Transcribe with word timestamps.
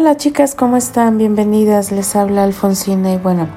Hola 0.00 0.16
chicas, 0.16 0.54
¿cómo 0.54 0.76
están? 0.76 1.18
Bienvenidas, 1.18 1.90
les 1.90 2.14
habla 2.14 2.44
Alfonsina 2.44 3.12
y 3.12 3.16
bueno, 3.16 3.48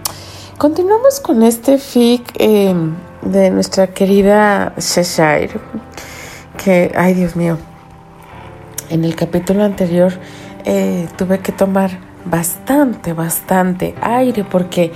continuamos 0.57 1.19
con 1.19 1.43
este 1.43 1.77
fic 1.77 2.33
em, 2.39 2.95
de 3.21 3.51
nuestra 3.51 3.85
querida 3.93 4.73
Cheshire, 4.79 5.51
que, 6.57 6.91
ay 6.95 7.13
Dios 7.13 7.35
mío, 7.35 7.59
en 8.89 9.05
el 9.05 9.15
capítulo 9.15 9.63
anterior 9.63 10.13
eh, 10.65 11.07
tuve 11.15 11.41
que 11.41 11.51
tomar 11.51 11.91
bastante, 12.25 13.13
bastante 13.13 13.93
aire 14.01 14.43
porque, 14.43 14.91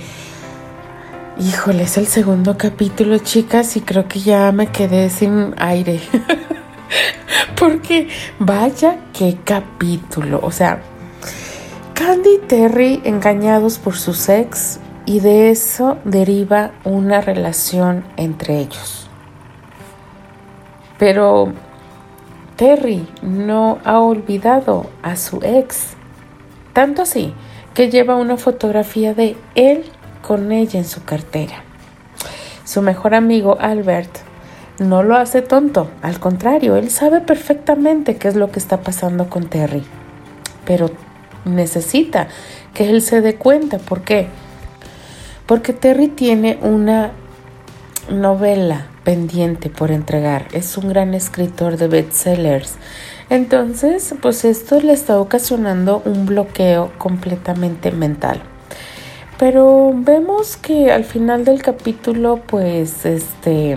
híjole, 1.38 1.84
es 1.84 1.96
el 1.96 2.08
segundo 2.08 2.58
capítulo 2.58 3.18
chicas 3.18 3.76
y 3.76 3.82
creo 3.82 4.08
que 4.08 4.18
ya 4.18 4.50
me 4.50 4.66
quedé 4.66 5.10
sin 5.10 5.54
aire. 5.58 6.00
porque 7.56 8.08
vaya 8.40 8.98
qué 9.12 9.38
capítulo, 9.44 10.40
o 10.42 10.50
sea, 10.50 10.82
Candy 11.96 12.34
y 12.34 12.46
Terry 12.46 13.00
engañados 13.04 13.78
por 13.78 13.96
su 13.96 14.12
ex 14.30 14.80
y 15.06 15.20
de 15.20 15.48
eso 15.50 15.96
deriva 16.04 16.72
una 16.84 17.22
relación 17.22 18.04
entre 18.18 18.58
ellos. 18.58 19.08
Pero 20.98 21.54
Terry 22.56 23.08
no 23.22 23.78
ha 23.82 24.00
olvidado 24.00 24.90
a 25.02 25.16
su 25.16 25.40
ex, 25.42 25.94
tanto 26.74 27.00
así 27.00 27.32
que 27.72 27.88
lleva 27.88 28.16
una 28.16 28.36
fotografía 28.36 29.14
de 29.14 29.34
él 29.54 29.86
con 30.20 30.52
ella 30.52 30.78
en 30.78 30.84
su 30.84 31.02
cartera. 31.02 31.62
Su 32.64 32.82
mejor 32.82 33.14
amigo 33.14 33.56
Albert 33.58 34.18
no 34.80 35.02
lo 35.02 35.16
hace 35.16 35.40
tonto, 35.40 35.88
al 36.02 36.20
contrario, 36.20 36.76
él 36.76 36.90
sabe 36.90 37.22
perfectamente 37.22 38.16
qué 38.16 38.28
es 38.28 38.36
lo 38.36 38.52
que 38.52 38.58
está 38.58 38.82
pasando 38.82 39.30
con 39.30 39.46
Terry. 39.46 39.82
Pero 40.66 40.90
necesita 41.46 42.28
que 42.74 42.90
él 42.90 43.00
se 43.00 43.20
dé 43.22 43.36
cuenta. 43.36 43.78
¿Por 43.78 44.02
qué? 44.02 44.28
Porque 45.46 45.72
Terry 45.72 46.08
tiene 46.08 46.58
una 46.60 47.12
novela 48.10 48.86
pendiente 49.04 49.70
por 49.70 49.90
entregar. 49.90 50.48
Es 50.52 50.76
un 50.76 50.88
gran 50.88 51.14
escritor 51.14 51.76
de 51.76 51.88
bestsellers. 51.88 52.74
Entonces, 53.30 54.14
pues 54.20 54.44
esto 54.44 54.80
le 54.80 54.92
está 54.92 55.18
ocasionando 55.18 56.02
un 56.04 56.26
bloqueo 56.26 56.92
completamente 56.98 57.90
mental. 57.92 58.42
Pero 59.38 59.92
vemos 59.94 60.56
que 60.56 60.90
al 60.90 61.04
final 61.04 61.44
del 61.44 61.62
capítulo, 61.62 62.40
pues, 62.46 63.04
este, 63.04 63.76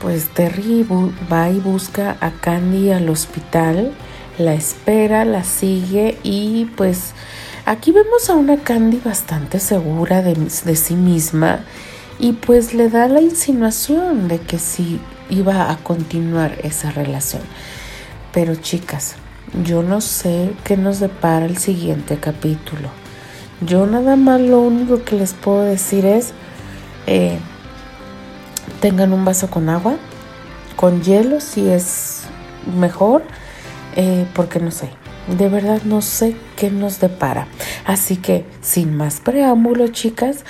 pues 0.00 0.28
Terry 0.28 0.86
va 1.32 1.48
y 1.48 1.58
busca 1.60 2.16
a 2.20 2.30
Candy 2.30 2.90
al 2.90 3.08
hospital 3.08 3.92
la 4.38 4.54
espera, 4.54 5.24
la 5.24 5.44
sigue 5.44 6.18
y 6.22 6.66
pues 6.76 7.12
aquí 7.66 7.92
vemos 7.92 8.30
a 8.30 8.34
una 8.34 8.58
Candy 8.58 9.00
bastante 9.04 9.60
segura 9.60 10.22
de, 10.22 10.50
sí 10.50 10.94
misma 10.94 11.60
y 12.18 12.32
pues 12.32 12.74
le 12.74 12.88
da 12.88 13.08
la 13.08 13.20
insinuación 13.20 14.28
de 14.28 14.38
que 14.38 14.58
sí 14.58 15.00
iba 15.28 15.70
a 15.70 15.76
continuar 15.78 16.56
esa 16.62 16.90
relación. 16.90 17.42
Pero 18.32 18.54
chicas, 18.54 19.16
yo 19.64 19.82
no 19.82 20.00
sé 20.00 20.52
qué 20.64 20.76
nos 20.76 21.00
depara 21.00 21.46
el 21.46 21.58
siguiente 21.58 22.18
capítulo. 22.18 22.88
Yo 23.60 23.86
nada 23.86 24.16
más 24.16 24.40
lo 24.40 24.60
único 24.60 25.04
que 25.04 25.16
les 25.16 25.34
puedo 25.34 25.62
decir 25.62 26.06
es, 26.06 26.32
eh, 27.06 27.38
tengan 28.80 29.12
un 29.12 29.24
vaso 29.24 29.50
con 29.50 29.68
agua, 29.68 29.96
con 30.76 31.02
hielo 31.02 31.40
si 31.40 31.68
es 31.68 32.22
mejor 32.78 33.22
eh, 33.96 34.26
porque 34.34 34.60
no 34.60 34.70
sé, 34.70 34.90
de 35.38 35.48
verdad 35.48 35.82
no 35.84 36.02
sé 36.02 36.36
qué 36.56 36.70
nos 36.70 37.00
depara. 37.00 37.46
Así 37.84 38.16
que, 38.16 38.44
sin 38.60 38.96
más 38.96 39.20
preámbulo, 39.20 39.88
chicas, 39.88 40.44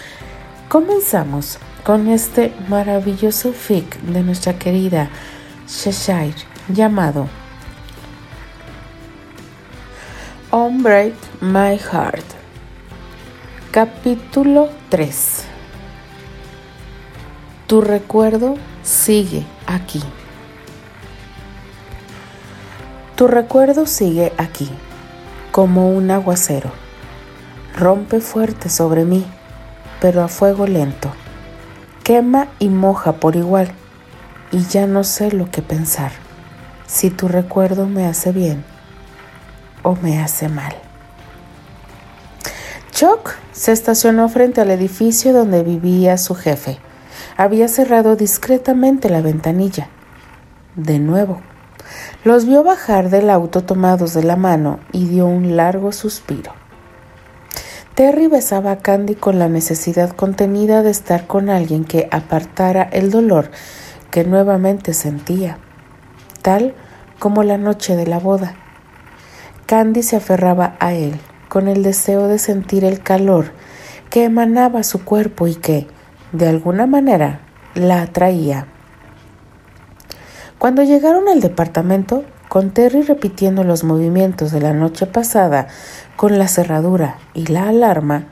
comenzamos 0.69 1.59
con 1.85 2.09
este 2.09 2.53
maravilloso 2.69 3.53
fic 3.53 4.01
de 4.03 4.23
nuestra 4.23 4.59
querida 4.59 5.09
Cheshire 5.67 6.35
llamado 6.69 7.29
On 10.51 10.83
Break 10.83 11.15
My 11.41 11.79
Heart. 11.79 12.25
Capítulo 13.71 14.69
3. 14.89 15.45
Tu 17.69 17.81
recuerdo 17.81 18.57
sigue 18.83 19.47
aquí. 19.67 20.03
Tu 23.21 23.27
recuerdo 23.27 23.85
sigue 23.85 24.33
aquí, 24.39 24.71
como 25.53 25.91
un 25.91 26.11
aguacero. 26.11 26.71
Rompe 27.77 28.19
fuerte 28.23 28.71
sobre 28.71 29.05
mí, 29.05 29.27
pero 30.01 30.23
a 30.23 30.29
fuego 30.29 30.67
lento. 30.67 31.13
Quema 32.03 32.49
y 32.59 32.71
moja 32.71 33.13
por 33.17 33.37
igual, 33.37 33.73
y 34.53 34.65
ya 34.65 34.87
no 34.87 35.05
sé 35.05 35.33
lo 35.33 35.51
que 35.51 35.61
pensar, 35.61 36.13
si 36.87 37.11
tu 37.11 37.29
recuerdo 37.29 37.87
me 37.87 38.07
hace 38.07 38.33
bien 38.33 38.65
o 39.83 39.97
me 39.97 40.19
hace 40.23 40.49
mal. 40.49 40.73
Chuck 42.91 43.35
se 43.53 43.73
estacionó 43.73 44.31
frente 44.31 44.63
al 44.63 44.71
edificio 44.71 45.35
donde 45.35 45.63
vivía 45.63 46.17
su 46.17 46.35
jefe. 46.35 46.79
Había 47.37 47.69
cerrado 47.69 48.17
discretamente 48.17 49.11
la 49.11 49.21
ventanilla. 49.21 49.91
De 50.75 50.99
nuevo 50.99 51.43
los 52.23 52.45
vio 52.45 52.63
bajar 52.63 53.09
del 53.09 53.31
auto 53.31 53.63
tomados 53.63 54.13
de 54.13 54.23
la 54.23 54.37
mano 54.37 54.81
y 54.93 55.07
dio 55.07 55.27
un 55.27 55.57
largo 55.57 55.91
suspiro. 55.93 56.53
Terry 57.95 58.27
besaba 58.27 58.73
a 58.73 58.79
Candy 58.79 59.15
con 59.15 59.39
la 59.39 59.49
necesidad 59.49 60.11
contenida 60.11 60.83
de 60.83 60.91
estar 60.91 61.27
con 61.27 61.49
alguien 61.49 61.85
que 61.85 62.09
apartara 62.11 62.83
el 62.83 63.11
dolor 63.11 63.51
que 64.11 64.25
nuevamente 64.25 64.93
sentía, 64.93 65.59
tal 66.43 66.75
como 67.19 67.43
la 67.43 67.59
noche 67.59 67.97
de 67.97 68.07
la 68.07 68.19
boda. 68.19 68.55
Candy 69.67 70.03
se 70.03 70.17
aferraba 70.17 70.77
a 70.79 70.93
él 70.93 71.19
con 71.49 71.69
el 71.69 71.83
deseo 71.83 72.29
de 72.29 72.39
sentir 72.39 72.85
el 72.85 73.03
calor 73.03 73.53
que 74.11 74.25
emanaba 74.25 74.83
su 74.83 75.05
cuerpo 75.05 75.47
y 75.47 75.55
que, 75.55 75.87
de 76.33 76.49
alguna 76.49 76.87
manera, 76.87 77.41
la 77.75 78.03
atraía. 78.03 78.67
Cuando 80.61 80.83
llegaron 80.83 81.27
al 81.27 81.41
departamento, 81.41 82.23
con 82.51 82.69
Terry 82.73 83.01
repitiendo 83.01 83.65
los 83.65 83.83
movimientos 83.83 84.53
de 84.53 84.61
la 84.61 84.75
noche 84.75 85.07
pasada 85.07 85.69
con 86.17 86.39
la 86.39 86.49
cerradura 86.49 87.17
y 87.33 87.47
la 87.47 87.71
alarma, 87.71 88.27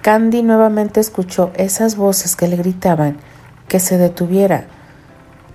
Candy 0.00 0.42
nuevamente 0.42 1.00
escuchó 1.00 1.50
esas 1.52 1.96
voces 1.96 2.34
que 2.34 2.48
le 2.48 2.56
gritaban 2.56 3.18
que 3.68 3.78
se 3.78 3.98
detuviera, 3.98 4.68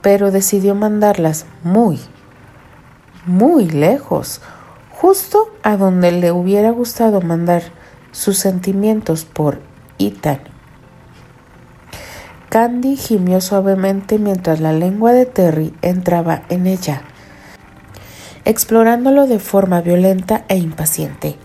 pero 0.04 0.30
decidió 0.30 0.76
mandarlas 0.76 1.48
muy, 1.64 2.00
muy 3.26 3.68
lejos, 3.68 4.42
justo 4.92 5.50
a 5.64 5.76
donde 5.76 6.12
le 6.12 6.32
hubiera 6.32 6.70
gustado 6.70 7.20
mandar 7.22 7.64
sus 8.12 8.38
sentimientos 8.38 9.26
por 9.26 9.60
Ethan. 9.98 10.57
Candy 12.50 12.96
gimió 12.96 13.42
suavemente 13.42 14.20
mientras 14.20 14.62
la 14.62 14.72
lengua 14.72 15.12
de 15.12 15.26
Terry 15.26 15.74
entraba 15.82 16.44
en 16.48 16.66
ella, 16.66 17.02
explorándolo 18.46 19.28
de 19.28 19.40
forma 19.40 19.82
violenta 19.82 20.46
e 20.48 20.56
impaciente. 20.56 21.36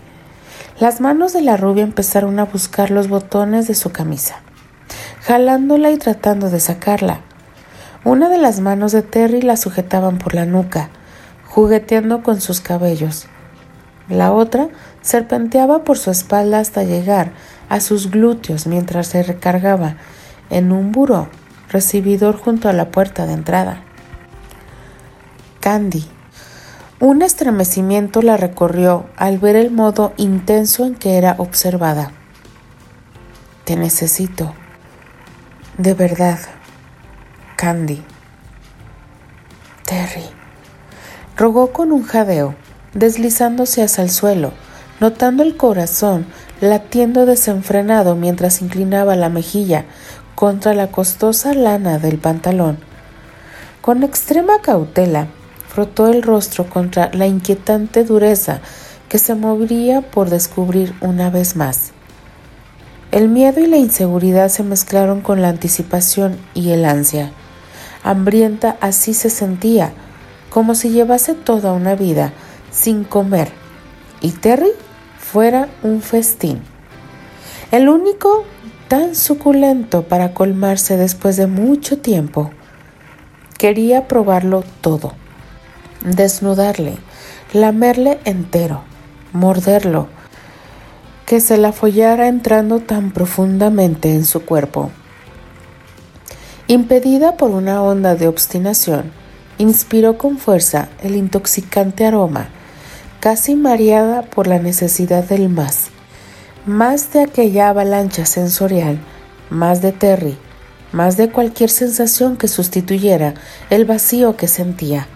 Las 0.79 1.01
manos 1.01 1.33
de 1.33 1.41
la 1.41 1.57
rubia 1.57 1.83
empezaron 1.83 2.39
a 2.39 2.45
buscar 2.45 2.89
los 2.89 3.09
botones 3.09 3.67
de 3.67 3.75
su 3.75 3.91
camisa, 3.91 4.37
jalándola 5.21 5.91
y 5.91 5.97
tratando 5.97 6.49
de 6.49 6.61
sacarla. 6.61 7.19
Una 8.05 8.29
de 8.29 8.37
las 8.37 8.61
manos 8.61 8.93
de 8.93 9.01
Terry 9.01 9.41
la 9.41 9.57
sujetaban 9.57 10.19
por 10.19 10.33
la 10.33 10.45
nuca, 10.45 10.89
jugueteando 11.49 12.23
con 12.23 12.39
sus 12.39 12.61
cabellos. 12.61 13.27
La 14.07 14.31
otra 14.31 14.69
serpenteaba 15.01 15.83
por 15.83 15.97
su 15.97 16.11
espalda 16.11 16.59
hasta 16.59 16.83
llegar 16.83 17.33
a 17.67 17.81
sus 17.81 18.09
glúteos 18.09 18.67
mientras 18.67 19.07
se 19.07 19.21
recargaba 19.21 19.97
en 20.49 20.71
un 20.71 20.91
buró 20.91 21.29
recibidor 21.73 22.37
junto 22.37 22.69
a 22.69 22.73
la 22.73 22.91
puerta 22.91 23.25
de 23.25 23.33
entrada. 23.33 23.83
Candy. 25.59 26.05
Un 26.99 27.21
estremecimiento 27.21 28.21
la 28.21 28.37
recorrió 28.37 29.07
al 29.17 29.39
ver 29.39 29.55
el 29.55 29.71
modo 29.71 30.13
intenso 30.17 30.85
en 30.85 30.95
que 30.95 31.17
era 31.17 31.35
observada. 31.39 32.11
Te 33.65 33.75
necesito. 33.75 34.53
De 35.77 35.93
verdad. 35.95 36.39
Candy. 37.57 38.03
Terry. 39.83 40.25
Rogó 41.35 41.73
con 41.73 41.91
un 41.91 42.03
jadeo, 42.03 42.55
deslizándose 42.93 43.81
hacia 43.81 44.03
el 44.03 44.11
suelo, 44.11 44.53
notando 44.99 45.43
el 45.43 45.57
corazón 45.57 46.27
latiendo 46.61 47.25
desenfrenado 47.25 48.15
mientras 48.15 48.61
inclinaba 48.61 49.15
la 49.17 49.27
mejilla 49.27 49.85
contra 50.35 50.73
la 50.73 50.87
costosa 50.87 51.53
lana 51.53 51.99
del 51.99 52.17
pantalón. 52.17 52.77
Con 53.81 54.03
extrema 54.03 54.59
cautela, 54.61 55.27
frotó 55.67 56.07
el 56.07 56.21
rostro 56.21 56.69
contra 56.69 57.09
la 57.13 57.25
inquietante 57.25 58.03
dureza 58.03 58.61
que 59.09 59.19
se 59.19 59.35
movería 59.35 60.01
por 60.01 60.29
descubrir 60.29 60.95
una 61.01 61.29
vez 61.29 61.55
más. 61.55 61.91
El 63.11 63.29
miedo 63.29 63.59
y 63.59 63.67
la 63.67 63.77
inseguridad 63.77 64.49
se 64.49 64.63
mezclaron 64.63 65.21
con 65.21 65.41
la 65.41 65.49
anticipación 65.49 66.37
y 66.53 66.71
el 66.71 66.85
ansia. 66.85 67.31
Hambrienta 68.03 68.75
así 68.81 69.13
se 69.13 69.29
sentía, 69.29 69.93
como 70.49 70.75
si 70.75 70.89
llevase 70.89 71.35
toda 71.35 71.73
una 71.73 71.95
vida 71.95 72.33
sin 72.71 73.03
comer, 73.03 73.51
y 74.19 74.31
Terry 74.31 74.71
fuera 75.19 75.69
un 75.83 76.01
festín. 76.01 76.61
El 77.71 77.89
único 77.89 78.45
tan 78.93 79.15
suculento 79.15 80.03
para 80.03 80.35
colmarse 80.35 80.97
después 80.97 81.35
de 81.35 81.47
mucho 81.47 81.97
tiempo. 81.97 82.51
Quería 83.57 84.07
probarlo 84.07 84.63
todo, 84.81 85.13
desnudarle, 86.05 86.97
lamerle 87.53 88.19
entero, 88.23 88.83
morderlo, 89.31 90.09
que 91.25 91.39
se 91.39 91.57
la 91.57 91.71
follara 91.71 92.27
entrando 92.27 92.81
tan 92.81 93.09
profundamente 93.09 94.13
en 94.13 94.25
su 94.25 94.45
cuerpo. 94.45 94.91
Impedida 96.67 97.35
por 97.35 97.49
una 97.49 97.81
onda 97.81 98.13
de 98.13 98.27
obstinación, 98.27 99.11
inspiró 99.57 100.19
con 100.19 100.37
fuerza 100.37 100.89
el 101.01 101.15
intoxicante 101.15 102.05
aroma, 102.05 102.49
casi 103.19 103.55
mareada 103.55 104.21
por 104.21 104.45
la 104.45 104.59
necesidad 104.59 105.23
del 105.23 105.49
más, 105.49 105.89
más 106.65 107.11
de 107.11 107.21
aquella 107.21 107.69
avalancha 107.69 108.25
sensorial, 108.25 108.97
más 109.49 109.81
de 109.81 109.91
Terry, 109.91 110.37
más 110.93 111.17
de 111.17 111.29
cualquier 111.29 111.69
sensación 111.69 112.37
que 112.37 112.47
sustituyera 112.47 113.33
el 113.69 113.83
vacío 113.83 114.37
que 114.37 114.47
sentía. 114.47 115.07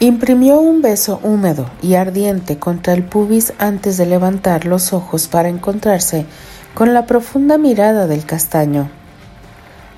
Imprimió 0.00 0.60
un 0.60 0.82
beso 0.82 1.18
húmedo 1.22 1.70
y 1.80 1.94
ardiente 1.94 2.58
contra 2.58 2.92
el 2.92 3.04
pubis 3.04 3.54
antes 3.58 3.96
de 3.96 4.04
levantar 4.04 4.66
los 4.66 4.92
ojos 4.92 5.28
para 5.28 5.48
encontrarse 5.48 6.26
con 6.74 6.92
la 6.92 7.06
profunda 7.06 7.56
mirada 7.56 8.06
del 8.06 8.26
castaño. 8.26 8.90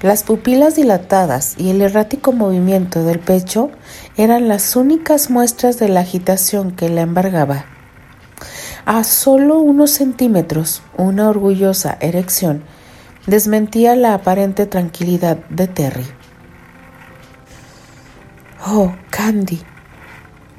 Las 0.03 0.23
pupilas 0.23 0.77
dilatadas 0.77 1.55
y 1.57 1.71
el 1.71 1.81
errático 1.81 2.33
movimiento 2.33 3.03
del 3.03 3.19
pecho 3.19 3.71
eran 4.17 4.47
las 4.47 4.77
únicas 4.77 5.31
muestras 5.31 5.79
de 5.81 5.89
la 5.89 6.01
agitación 6.01 6.71
que 6.71 6.89
la 6.89 7.01
embargaba. 7.01 7.76
A 8.89 9.03
solo 9.03 9.59
unos 9.59 9.91
centímetros, 9.91 10.81
una 10.97 11.29
orgullosa 11.29 11.99
erección 12.01 12.63
desmentía 13.27 13.97
la 13.97 14.15
aparente 14.15 14.65
tranquilidad 14.67 15.39
de 15.49 15.67
Terry. 15.67 16.07
Oh, 18.65 18.95
Candy, 19.11 19.61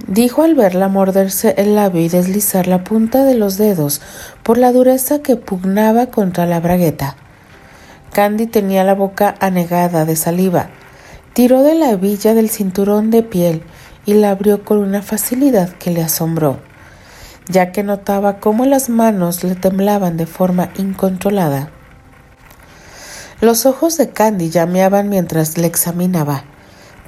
dijo 0.07 0.43
al 0.43 0.55
verla 0.55 0.89
morderse 0.89 1.55
el 1.57 1.75
labio 1.75 2.01
y 2.01 2.09
deslizar 2.09 2.67
la 2.67 2.83
punta 2.83 3.23
de 3.23 3.35
los 3.35 3.55
dedos 3.55 4.01
por 4.43 4.57
la 4.57 4.73
dureza 4.73 5.19
que 5.19 5.37
pugnaba 5.37 6.07
contra 6.07 6.45
la 6.45 6.59
bragueta. 6.59 7.15
Candy 8.11 8.45
tenía 8.45 8.83
la 8.83 8.93
boca 8.93 9.35
anegada 9.39 10.03
de 10.03 10.17
saliva. 10.17 10.67
Tiró 11.31 11.63
de 11.63 11.75
la 11.75 11.91
hebilla 11.91 12.33
del 12.33 12.49
cinturón 12.49 13.09
de 13.09 13.23
piel 13.23 13.63
y 14.05 14.15
la 14.15 14.31
abrió 14.31 14.65
con 14.65 14.79
una 14.79 15.01
facilidad 15.01 15.69
que 15.69 15.91
le 15.91 16.03
asombró, 16.03 16.59
ya 17.49 17.71
que 17.71 17.83
notaba 17.83 18.39
cómo 18.39 18.65
las 18.65 18.89
manos 18.89 19.43
le 19.43 19.55
temblaban 19.55 20.17
de 20.17 20.25
forma 20.25 20.69
incontrolada. 20.77 21.71
Los 23.41 23.65
ojos 23.65 23.97
de 23.97 24.09
Candy 24.09 24.49
llameaban 24.49 25.09
mientras 25.09 25.57
le 25.57 25.67
examinaba 25.67 26.43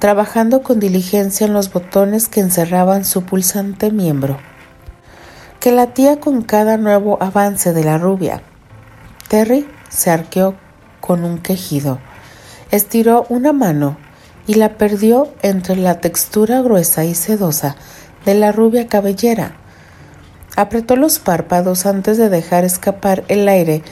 trabajando 0.00 0.62
con 0.62 0.80
diligencia 0.80 1.46
en 1.46 1.52
los 1.52 1.70
botones 1.70 2.28
que 2.28 2.40
encerraban 2.40 3.04
su 3.04 3.22
pulsante 3.24 3.92
miembro, 3.92 4.38
que 5.60 5.72
latía 5.72 6.18
con 6.18 6.42
cada 6.42 6.78
nuevo 6.78 7.22
avance 7.22 7.74
de 7.74 7.84
la 7.84 7.98
rubia. 7.98 8.42
Terry 9.28 9.68
se 9.90 10.10
arqueó 10.10 10.54
con 11.00 11.22
un 11.22 11.38
quejido, 11.38 11.98
estiró 12.70 13.26
una 13.28 13.52
mano 13.52 13.98
y 14.46 14.54
la 14.54 14.78
perdió 14.78 15.28
entre 15.42 15.76
la 15.76 16.00
textura 16.00 16.62
gruesa 16.62 17.04
y 17.04 17.14
sedosa 17.14 17.76
de 18.24 18.34
la 18.34 18.52
rubia 18.52 18.86
cabellera. 18.88 19.59
Apretó 20.60 20.94
los 20.94 21.20
párpados 21.20 21.86
antes 21.86 22.18
de 22.18 22.28
dejar 22.28 22.66
escapar 22.66 23.24
el 23.28 23.48
aire 23.48 23.82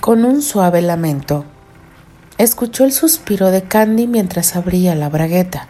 con 0.00 0.24
un 0.24 0.42
suave 0.42 0.80
lamento. 0.80 1.44
Escuchó 2.38 2.84
el 2.84 2.92
suspiro 2.92 3.50
de 3.50 3.62
Candy 3.62 4.06
mientras 4.06 4.54
abría 4.54 4.94
la 4.94 5.08
bragueta. 5.08 5.66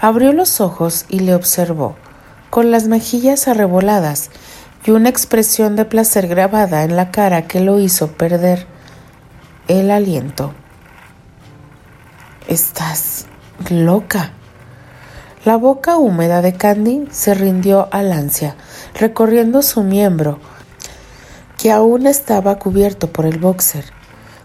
Abrió 0.00 0.32
los 0.32 0.62
ojos 0.62 1.04
y 1.10 1.18
le 1.18 1.34
observó, 1.34 1.94
con 2.48 2.70
las 2.70 2.88
mejillas 2.88 3.46
arreboladas 3.46 4.30
y 4.86 4.92
una 4.92 5.10
expresión 5.10 5.76
de 5.76 5.84
placer 5.84 6.26
grabada 6.26 6.82
en 6.82 6.96
la 6.96 7.10
cara 7.10 7.46
que 7.46 7.60
lo 7.60 7.80
hizo 7.80 8.12
perder 8.12 8.66
el 9.68 9.90
aliento. 9.90 10.54
Estás 12.48 13.26
loca. 13.68 14.30
La 15.44 15.56
boca 15.56 15.98
húmeda 15.98 16.40
de 16.40 16.54
Candy 16.54 17.06
se 17.10 17.34
rindió 17.34 17.88
al 17.90 18.10
ansia, 18.10 18.56
recorriendo 18.94 19.62
su 19.62 19.82
miembro, 19.82 20.38
que 21.58 21.70
aún 21.70 22.06
estaba 22.06 22.58
cubierto 22.58 23.10
por 23.10 23.26
el 23.26 23.38
boxer 23.38 23.84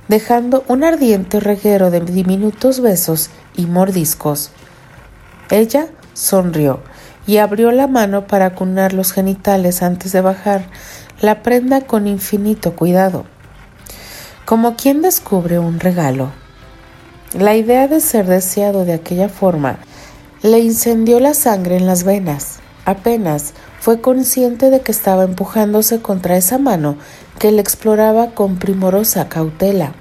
dejando 0.10 0.66
un 0.68 0.84
ardiente 0.84 1.40
reguero 1.40 1.92
de 1.92 2.02
diminutos 2.02 2.82
besos 2.82 3.30
y 3.56 3.68
mordiscos. 3.68 4.50
Ella 5.52 5.88
sonrió 6.14 6.82
y 7.26 7.38
abrió 7.38 7.72
la 7.72 7.88
mano 7.88 8.26
para 8.26 8.48
acunar 8.48 8.92
los 8.92 9.14
genitales 9.14 9.84
antes 9.84 10.12
de 10.12 10.22
bajar 10.22 10.66
la 11.22 11.44
prenda 11.44 11.82
con 11.82 12.08
infinito 12.08 12.76
cuidado, 12.76 13.26
como 14.46 14.76
quien 14.76 15.04
descubre 15.04 15.60
un 15.60 15.80
regalo. 15.80 16.32
La 17.34 17.56
idea 17.56 17.88
de 17.88 18.02
ser 18.02 18.26
deseado 18.26 18.86
de 18.86 18.94
aquella 18.94 19.30
forma 19.30 19.78
le 20.42 20.58
incendió 20.60 21.20
la 21.20 21.36
sangre 21.36 21.78
en 21.78 21.86
las 21.86 22.04
venas. 22.04 22.60
Apenas 22.86 23.54
fue 23.80 24.02
consciente 24.02 24.70
de 24.70 24.82
que 24.82 24.92
estaba 24.92 25.24
empujándose 25.24 26.02
contra 26.02 26.38
esa 26.38 26.58
mano 26.58 26.98
que 27.38 27.52
le 27.52 27.62
exploraba 27.62 28.32
con 28.32 28.58
primorosa 28.58 29.30
cautela. 29.30 29.94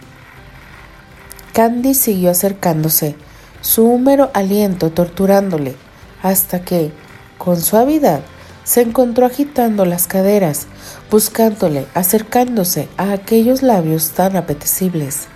Candy 1.53 1.95
siguió 1.95 2.31
acercándose, 2.31 3.17
su 3.61 3.85
húmero 3.85 4.31
aliento 4.35 4.91
torturándole, 4.91 5.75
hasta 6.23 6.61
que, 6.61 6.93
con 7.37 7.61
suavidad, 7.61 8.21
se 8.64 8.83
encontró 8.83 9.26
agitando 9.26 9.85
las 9.85 10.07
caderas, 10.07 10.67
buscándole, 11.11 11.87
acercándose 11.95 12.88
a 12.97 13.12
aquellos 13.12 13.62
labios 13.62 14.11
tan 14.11 14.37
apetecibles. 14.37 15.26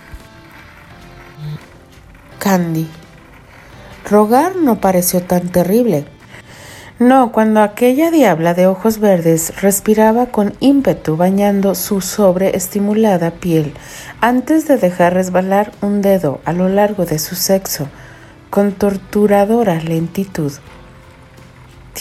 Candy. 2.37 2.87
Rogar 4.09 4.55
no 4.55 4.79
pareció 4.79 5.23
tan 5.23 5.49
terrible. 5.49 6.05
No, 6.99 7.31
cuando 7.31 7.61
aquella 7.61 8.11
diabla 8.11 8.53
de 8.53 8.67
ojos 8.67 8.99
verdes 8.99 9.59
respiraba 9.61 10.27
con 10.27 10.53
ímpetu 10.59 11.17
bañando 11.17 11.73
su 11.73 12.01
sobreestimulada 12.01 13.31
piel 13.31 13.73
antes 14.21 14.67
de 14.67 14.77
dejar 14.77 15.15
resbalar 15.15 15.71
un 15.81 16.03
dedo 16.03 16.39
a 16.45 16.53
lo 16.53 16.69
largo 16.69 17.05
de 17.05 17.17
su 17.17 17.33
sexo 17.33 17.87
con 18.51 18.73
torturadora 18.73 19.81
lentitud. 19.81 20.51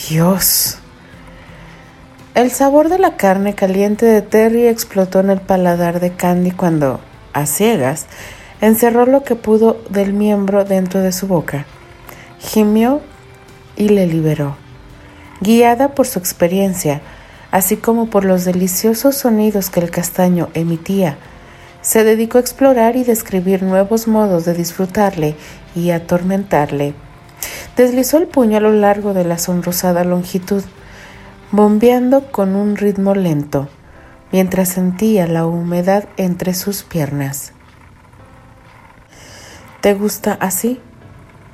Dios. 0.09 0.77
El 2.35 2.51
sabor 2.51 2.91
de 2.91 2.99
la 2.99 3.17
carne 3.17 3.55
caliente 3.55 4.05
de 4.05 4.21
Terry 4.21 4.67
explotó 4.67 5.21
en 5.21 5.31
el 5.31 5.41
paladar 5.41 6.01
de 6.01 6.13
Candy 6.13 6.51
cuando, 6.51 7.01
a 7.33 7.47
ciegas, 7.47 8.07
encerró 8.61 9.07
lo 9.07 9.25
que 9.25 9.37
pudo 9.37 9.79
del 9.89 10.13
miembro 10.13 10.65
dentro 10.65 11.01
de 11.01 11.13
su 11.13 11.27
boca. 11.27 11.65
Gimió 12.39 13.01
y 13.77 13.89
le 13.89 14.07
liberó 14.07 14.62
guiada 15.43 15.95
por 15.95 16.07
su 16.07 16.19
experiencia, 16.19 17.01
así 17.51 17.77
como 17.77 18.07
por 18.07 18.25
los 18.25 18.45
deliciosos 18.45 19.17
sonidos 19.17 19.71
que 19.71 19.81
el 19.81 19.91
castaño 19.91 20.49
emitía. 20.55 21.19
Se 21.81 22.05
dedicó 22.05 22.39
a 22.39 22.41
explorar 22.41 22.97
y 22.97 23.03
describir 23.03 23.63
nuevos 23.63 24.07
modos 24.07 24.45
de 24.45 24.55
disfrutarle 24.55 25.35
y 25.75 25.91
atormentarle. 25.91 26.95
Deslizó 27.77 28.19
el 28.19 28.29
puño 28.29 28.59
a 28.59 28.61
lo 28.61 28.73
largo 28.73 29.15
de 29.15 29.25
la 29.25 29.37
sonrosada 29.37 30.05
longitud, 30.05 30.63
bombeando 31.51 32.31
con 32.31 32.55
un 32.55 32.77
ritmo 32.77 33.15
lento, 33.15 33.69
mientras 34.31 34.69
sentía 34.69 35.27
la 35.27 35.45
humedad 35.45 36.05
entre 36.17 36.55
sus 36.55 36.85
piernas. 36.85 37.53
¿Te 39.81 39.95
gusta 39.95 40.39
así? 40.41 40.81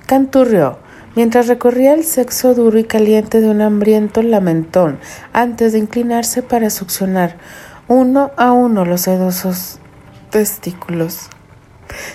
Canturrió 0.07 0.79
mientras 1.15 1.49
recorría 1.49 1.95
el 1.95 2.05
sexo 2.05 2.55
duro 2.55 2.79
y 2.79 2.85
caliente 2.85 3.41
de 3.41 3.51
un 3.51 3.61
hambriento 3.61 4.23
lamentón 4.23 4.99
antes 5.33 5.73
de 5.73 5.79
inclinarse 5.79 6.43
para 6.43 6.71
succionar 6.71 7.37
uno 7.89 8.31
a 8.37 8.53
uno 8.53 8.85
los 8.85 9.03
sedosos 9.03 9.79
testículos. 10.31 11.31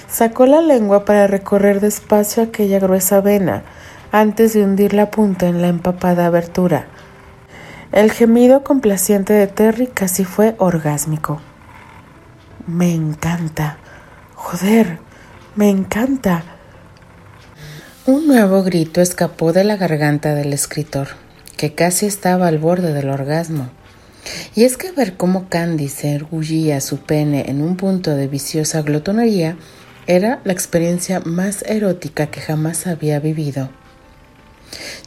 Sacó 0.07 0.45
la 0.45 0.61
lengua 0.61 1.05
para 1.05 1.27
recorrer 1.27 1.79
despacio 1.79 2.43
aquella 2.43 2.79
gruesa 2.79 3.21
vena, 3.21 3.63
antes 4.11 4.53
de 4.53 4.63
hundir 4.63 4.93
la 4.93 5.09
punta 5.09 5.47
en 5.47 5.61
la 5.61 5.67
empapada 5.67 6.27
abertura. 6.27 6.85
El 7.91 8.11
gemido 8.11 8.63
complaciente 8.63 9.33
de 9.33 9.47
Terry 9.47 9.87
casi 9.87 10.25
fue 10.25 10.55
orgásmico. 10.59 11.41
Me 12.67 12.93
encanta. 12.93 13.77
Joder, 14.35 14.99
me 15.55 15.69
encanta. 15.69 16.43
Un 18.05 18.27
nuevo 18.27 18.63
grito 18.63 18.99
escapó 18.99 19.53
de 19.53 19.63
la 19.63 19.77
garganta 19.77 20.35
del 20.35 20.51
escritor, 20.51 21.07
que 21.55 21.73
casi 21.73 22.05
estaba 22.05 22.47
al 22.47 22.57
borde 22.57 22.91
del 22.91 23.09
orgasmo. 23.09 23.69
Y 24.55 24.65
es 24.65 24.75
que 24.75 24.91
ver 24.91 25.15
cómo 25.15 25.47
Candy 25.47 25.87
se 25.87 26.11
ergullía 26.11 26.81
su 26.81 26.97
pene 26.97 27.45
en 27.47 27.61
un 27.61 27.77
punto 27.77 28.13
de 28.13 28.27
viciosa 28.27 28.81
glotonería 28.81 29.55
era 30.05 30.41
la 30.43 30.51
experiencia 30.51 31.21
más 31.21 31.63
erótica 31.65 32.27
que 32.27 32.41
jamás 32.41 32.87
había 32.87 33.21
vivido. 33.21 33.69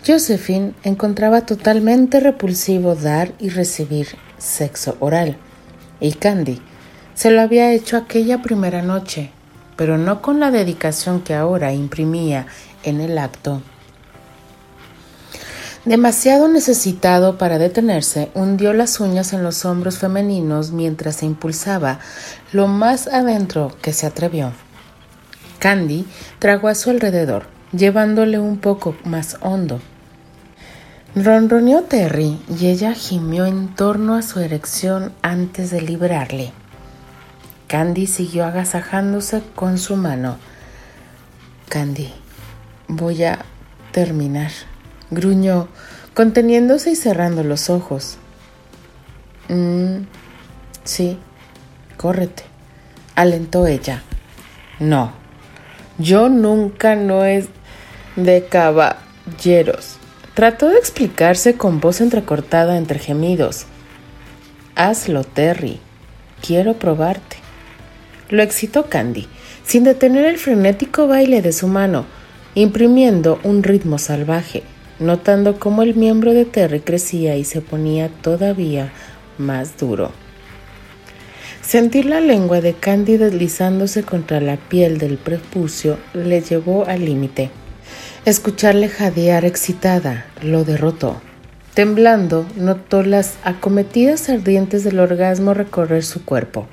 Josephine 0.07 0.73
encontraba 0.83 1.43
totalmente 1.43 2.19
repulsivo 2.19 2.95
dar 2.95 3.31
y 3.39 3.51
recibir 3.51 4.09
sexo 4.39 4.97
oral, 5.01 5.37
y 6.01 6.13
Candy 6.13 6.63
se 7.15 7.31
lo 7.31 7.43
había 7.43 7.75
hecho 7.75 7.99
aquella 7.99 8.41
primera 8.41 8.81
noche, 8.81 9.33
pero 9.77 9.99
no 9.99 10.23
con 10.23 10.41
la 10.41 10.51
dedicación 10.51 11.21
que 11.21 11.35
ahora 11.35 11.75
imprimía 11.75 12.47
en 12.87 13.01
el 13.01 13.19
acto. 13.19 13.63
Demasiado 15.85 16.49
necesitado 16.49 17.39
para 17.39 17.59
detenerse, 17.59 18.31
hundió 18.35 18.73
las 18.73 18.99
uñas 18.99 19.33
en 19.33 19.45
los 19.45 19.65
hombros 19.65 19.99
femeninos 19.99 20.73
mientras 20.73 21.17
se 21.17 21.27
impulsaba 21.27 22.01
lo 22.51 22.67
más 22.67 23.07
adentro 23.07 23.73
que 23.83 23.93
se 23.93 24.07
atrevió. 24.07 24.53
Candy 25.61 26.05
tragó 26.41 26.67
a 26.67 26.75
su 26.75 26.91
alrededor, 26.91 27.47
llevándole 27.73 28.41
un 28.41 28.59
poco 28.59 28.97
más 29.05 29.37
hondo. 29.41 29.81
Ronroneó 31.15 31.85
Terry 31.85 32.39
y 32.61 32.67
ella 32.67 32.93
gimió 32.93 33.47
en 33.47 33.75
torno 33.75 34.17
a 34.17 34.23
su 34.23 34.41
erección 34.41 35.13
antes 35.23 35.71
de 35.71 35.83
liberarle. 35.83 36.53
Candy 37.69 38.07
siguió 38.07 38.45
agasajándose 38.45 39.41
con 39.55 39.79
su 39.79 39.97
mano. 39.97 40.37
Candy, 41.69 42.13
voy 42.89 43.25
a 43.25 43.45
terminar 43.93 44.51
gruñó, 45.11 45.69
conteniéndose 46.15 46.91
y 46.91 46.97
cerrando 46.97 47.43
los 47.43 47.71
ojos. 47.71 48.17
Mm, 49.49 50.05
sí, 50.85 51.19
córrete, 51.97 52.45
alentó 53.15 53.67
ella. 53.67 54.03
No, 54.81 55.13
yo 55.99 56.29
nunca 56.29 56.95
no 56.95 57.25
es 57.25 57.47
de 58.17 58.47
caballeros. 58.47 59.97
Trató 60.35 60.69
de 60.69 60.79
explicarse 60.79 61.57
con 61.57 61.81
voz 61.81 62.01
entrecortada 62.01 62.77
entre 62.77 62.99
gemidos. 62.99 63.65
Hazlo, 64.75 65.25
Terry. 65.25 65.81
Quiero 66.47 66.75
probarte. 66.75 67.39
Lo 68.29 68.43
excitó 68.43 68.91
Candy, 68.91 69.29
sin 69.65 69.85
detener 69.85 70.27
el 70.27 70.37
frenético 70.37 71.07
baile 71.07 71.41
de 71.41 71.53
su 71.53 71.69
mano, 71.69 72.05
imprimiendo 72.57 73.39
un 73.45 73.63
ritmo 73.63 73.99
salvaje 73.99 74.65
notando 74.99 75.59
cómo 75.59 75.83
el 75.83 75.95
miembro 75.95 76.33
de 76.33 76.45
Terry 76.45 76.81
crecía 76.81 77.37
y 77.37 77.45
se 77.45 77.61
ponía 77.61 78.09
todavía 78.09 78.93
más 79.39 79.77
duro. 79.79 80.11
Sentir 81.61 82.07
la 82.07 82.21
lengua 82.21 82.61
de 82.61 82.75
Candy 82.75 83.17
deslizándose 83.17 84.05
contra 84.05 84.41
la 84.41 84.57
piel 84.57 84.99
del 84.99 85.19
prepucio 85.19 85.99
le 86.15 86.41
llevó 86.41 86.87
al 86.87 87.05
límite. 87.05 87.51
Escucharle 88.25 88.89
jadear 88.89 89.45
excitada 89.45 90.27
lo 90.43 90.65
derrotó. 90.65 91.21
Temblando, 91.75 92.47
notó 92.57 93.03
las 93.03 93.35
acometidas 93.43 94.31
ardientes 94.31 94.83
del 94.83 94.99
orgasmo 94.99 95.53
recorrer 95.53 96.05
su 96.05 96.25
cuerpo, 96.25 96.67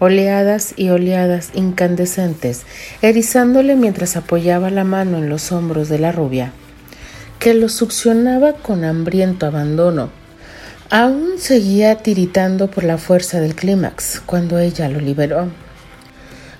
oleadas 0.00 0.74
y 0.76 0.88
oleadas 0.88 1.50
incandescentes, 1.54 2.62
erizándole 3.02 3.76
mientras 3.76 4.16
apoyaba 4.16 4.70
la 4.70 4.82
mano 4.82 5.18
en 5.18 5.28
los 5.28 5.52
hombros 5.52 5.88
de 5.88 6.00
la 6.00 6.10
rubia 6.10 6.52
que 7.40 7.54
lo 7.54 7.70
succionaba 7.70 8.52
con 8.52 8.84
hambriento 8.84 9.46
abandono. 9.46 10.10
Aún 10.90 11.38
seguía 11.38 11.96
tiritando 11.96 12.70
por 12.70 12.84
la 12.84 12.98
fuerza 12.98 13.40
del 13.40 13.54
clímax 13.54 14.20
cuando 14.26 14.58
ella 14.58 14.90
lo 14.90 15.00
liberó. 15.00 15.48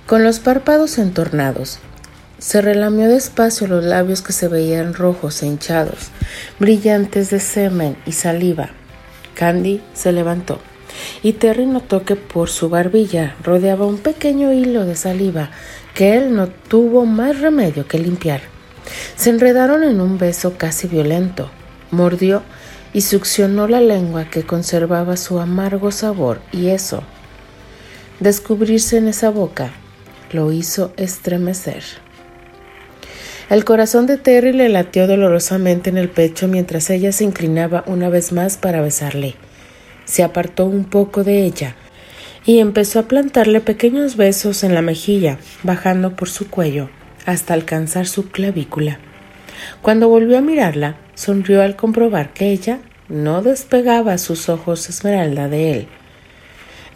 Con 0.06 0.24
los 0.24 0.40
párpados 0.40 0.96
entornados, 0.96 1.78
se 2.38 2.62
relamió 2.62 3.08
despacio 3.08 3.66
los 3.66 3.84
labios 3.84 4.22
que 4.22 4.32
se 4.32 4.48
veían 4.48 4.94
rojos 4.94 5.42
e 5.42 5.46
hinchados, 5.46 6.08
brillantes 6.58 7.28
de 7.28 7.40
semen 7.40 7.98
y 8.06 8.12
saliva. 8.12 8.70
Candy 9.34 9.82
se 9.92 10.12
levantó 10.12 10.60
y 11.22 11.34
Terry 11.34 11.66
notó 11.66 12.04
que 12.04 12.16
por 12.16 12.48
su 12.48 12.68
barbilla 12.68 13.36
rodeaba 13.42 13.86
un 13.86 13.98
pequeño 13.98 14.52
hilo 14.52 14.84
de 14.84 14.96
saliva 14.96 15.50
que 15.94 16.16
él 16.16 16.34
no 16.34 16.48
tuvo 16.48 17.06
más 17.06 17.40
remedio 17.40 17.86
que 17.86 17.98
limpiar. 17.98 18.40
Se 19.16 19.30
enredaron 19.30 19.84
en 19.84 20.00
un 20.00 20.18
beso 20.18 20.54
casi 20.56 20.88
violento. 20.88 21.50
Mordió 21.90 22.42
y 22.92 23.02
succionó 23.02 23.68
la 23.68 23.80
lengua 23.80 24.24
que 24.24 24.42
conservaba 24.42 25.16
su 25.16 25.38
amargo 25.38 25.90
sabor 25.92 26.40
y 26.52 26.68
eso, 26.68 27.02
descubrirse 28.18 28.96
en 28.96 29.08
esa 29.08 29.30
boca, 29.30 29.70
lo 30.32 30.52
hizo 30.52 30.92
estremecer. 30.96 31.84
El 33.48 33.64
corazón 33.64 34.06
de 34.06 34.16
Terry 34.16 34.52
le 34.52 34.68
latió 34.68 35.06
dolorosamente 35.08 35.90
en 35.90 35.98
el 35.98 36.08
pecho 36.08 36.46
mientras 36.46 36.88
ella 36.90 37.10
se 37.10 37.24
inclinaba 37.24 37.82
una 37.86 38.08
vez 38.08 38.32
más 38.32 38.56
para 38.56 38.80
besarle. 38.80 39.34
Se 40.10 40.24
apartó 40.24 40.66
un 40.66 40.86
poco 40.86 41.22
de 41.22 41.44
ella 41.44 41.76
y 42.44 42.58
empezó 42.58 42.98
a 42.98 43.04
plantarle 43.04 43.60
pequeños 43.60 44.16
besos 44.16 44.64
en 44.64 44.74
la 44.74 44.82
mejilla, 44.82 45.38
bajando 45.62 46.16
por 46.16 46.28
su 46.28 46.50
cuello 46.50 46.90
hasta 47.26 47.54
alcanzar 47.54 48.08
su 48.08 48.28
clavícula. 48.28 48.98
Cuando 49.82 50.08
volvió 50.08 50.36
a 50.36 50.40
mirarla, 50.40 50.96
sonrió 51.14 51.62
al 51.62 51.76
comprobar 51.76 52.32
que 52.32 52.50
ella 52.50 52.80
no 53.08 53.40
despegaba 53.40 54.18
sus 54.18 54.48
ojos 54.48 54.88
esmeralda 54.88 55.46
de 55.46 55.74
él. 55.74 55.88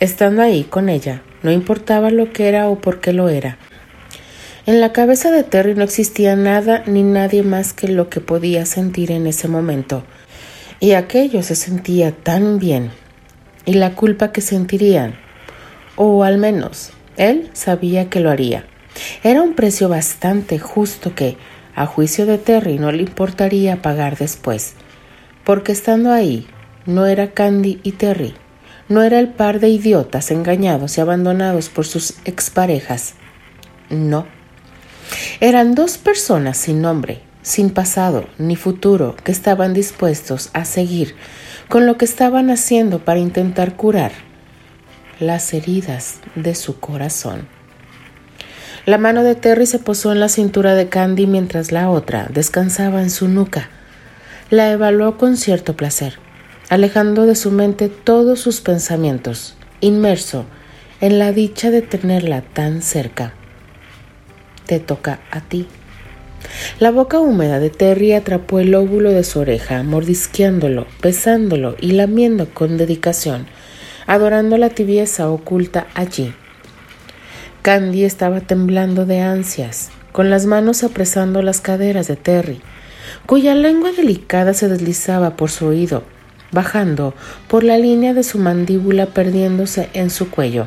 Estando 0.01 0.43
ahí 0.43 0.65
con 0.65 0.89
ella, 0.89 1.23
no 1.45 1.53
importaba 1.53 2.11
lo 2.11 2.33
que 2.33 2.49
era 2.49 2.69
o 2.69 2.81
por 2.81 3.01
qué 3.01 3.13
lo 3.13 3.29
era. 3.29 3.59
En 4.67 4.81
la 4.81 4.93
cabeza 4.93 5.31
de 5.31 5.45
Terry 5.45 5.77
no 5.77 5.85
existía 5.85 6.35
nada 6.35 6.83
ni 6.89 7.05
nadie 7.05 7.45
más 7.45 7.73
que 7.75 7.87
lo 7.87 8.11
que 8.11 8.21
podía 8.21 8.67
sentir 8.67 9.13
en 9.13 9.29
ese 9.29 9.47
momento. 9.47 10.03
Y 10.81 10.95
aquello 10.95 11.45
se 11.45 11.55
sentía 11.55 12.11
tan 12.11 12.59
bien. 12.59 12.91
Y 13.67 13.75
la 13.75 13.95
culpa 13.95 14.33
que 14.33 14.41
sentirían. 14.41 15.15
O 15.97 16.25
al 16.25 16.39
menos, 16.39 16.91
él 17.17 17.51
sabía 17.53 18.11
que 18.11 18.21
lo 18.21 18.31
haría. 18.31 18.65
Era 19.23 19.43
un 19.43 19.55
precio 19.55 19.89
bastante 19.89 20.59
justo 20.59 21.15
que, 21.15 21.37
a 21.75 21.87
juicio 21.87 22.27
de 22.27 22.39
Terry, 22.39 22.79
no 22.79 22.93
le 22.93 23.03
importaría 23.03 23.83
pagar 23.83 24.17
después, 24.17 24.75
porque 25.45 25.73
estando 25.73 26.13
ahí, 26.13 26.47
no 26.87 27.07
era 27.07 27.33
Candy 27.33 27.81
y 27.83 27.93
Terry, 27.93 28.35
no 28.89 29.03
era 29.03 29.19
el 29.19 29.29
par 29.29 29.61
de 29.61 29.69
idiotas 29.69 30.31
engañados 30.31 30.99
y 30.99 31.01
abandonados 31.01 31.69
por 31.69 31.87
sus 31.87 32.15
exparejas. 32.25 33.15
No. 33.91 34.27
Eran 35.41 35.75
dos 35.75 35.99
personas 35.99 36.59
sin 36.59 36.81
nombre, 36.81 37.21
sin 37.45 37.71
pasado 37.71 38.27
ni 38.39 38.57
futuro, 38.57 39.15
que 39.23 39.31
estaban 39.31 39.75
dispuestos 39.75 40.51
a 40.55 40.65
seguir 40.65 41.15
con 41.69 41.87
lo 41.87 41.97
que 41.97 42.07
estaban 42.07 42.51
haciendo 42.51 43.05
para 43.05 43.21
intentar 43.21 43.77
curar 43.77 44.13
las 45.21 45.55
heridas 45.55 46.17
de 46.35 46.55
su 46.55 46.81
corazón. 46.81 47.47
La 48.87 48.99
mano 48.99 49.23
de 49.23 49.35
Terry 49.35 49.67
se 49.67 49.79
posó 49.79 50.11
en 50.11 50.21
la 50.21 50.29
cintura 50.29 50.75
de 50.75 50.89
Candy 50.89 51.27
mientras 51.27 51.71
la 51.71 51.91
otra 51.91 52.29
descansaba 52.33 53.03
en 53.03 53.11
su 53.11 53.29
nuca. 53.29 53.69
La 54.51 54.71
evaluó 54.71 55.17
con 55.17 55.37
cierto 55.37 55.77
placer, 55.77 56.19
alejando 56.71 57.27
de 57.27 57.35
su 57.35 57.51
mente 57.51 57.89
todos 57.89 58.41
sus 58.41 58.61
pensamientos, 58.61 59.55
inmerso 59.81 60.47
en 61.01 61.19
la 61.19 61.33
dicha 61.33 61.71
de 61.71 61.83
tenerla 61.83 62.41
tan 62.41 62.81
cerca. 62.83 63.35
Te 64.67 64.81
toca 64.81 65.21
a 65.31 65.41
ti. 65.41 65.69
La 66.79 66.91
boca 66.91 67.21
húmeda 67.21 67.61
de 67.61 67.71
Terry 67.71 68.13
atrapó 68.13 68.61
el 68.61 68.75
óvulo 68.75 69.11
de 69.11 69.25
su 69.25 69.41
oreja, 69.41 69.83
mordisqueándolo, 69.83 70.87
besándolo 71.03 71.77
y 71.81 71.93
lamiendo 71.93 72.49
con 72.53 72.77
dedicación, 72.77 73.47
adorando 74.07 74.57
la 74.59 74.71
tibieza 74.71 75.31
oculta 75.31 75.87
allí 75.95 76.35
Candy 77.65 78.05
estaba 78.05 78.43
temblando 78.43 79.07
de 79.07 79.21
ansias, 79.21 79.89
con 80.13 80.29
las 80.29 80.45
manos 80.45 80.85
apresando 80.85 81.41
las 81.41 81.63
caderas 81.63 82.07
de 82.07 82.17
Terry, 82.17 82.61
cuya 83.25 83.55
lengua 83.55 83.91
delicada 83.93 84.53
se 84.53 84.69
deslizaba 84.69 85.37
por 85.37 85.51
su 85.51 85.69
oído, 85.69 86.03
bajando 86.53 87.15
por 87.49 87.65
la 87.65 87.79
línea 87.79 88.13
de 88.13 88.23
su 88.23 88.39
mandíbula 88.39 89.07
perdiéndose 89.07 89.89
en 89.95 90.11
su 90.11 90.31
cuello. 90.31 90.67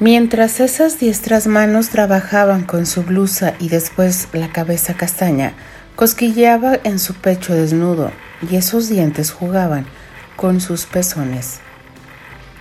Mientras 0.00 0.60
esas 0.60 0.98
diestras 0.98 1.46
manos 1.46 1.88
trabajaban 1.88 2.64
con 2.64 2.86
su 2.86 3.02
blusa 3.02 3.54
y 3.60 3.68
después 3.68 4.28
la 4.32 4.50
cabeza 4.50 4.94
castaña, 4.94 5.54
Cosquilleaba 5.96 6.80
en 6.82 6.98
su 6.98 7.14
pecho 7.14 7.54
desnudo 7.54 8.10
y 8.50 8.56
esos 8.56 8.88
dientes 8.88 9.30
jugaban 9.30 9.86
con 10.34 10.60
sus 10.60 10.86
pezones. 10.86 11.60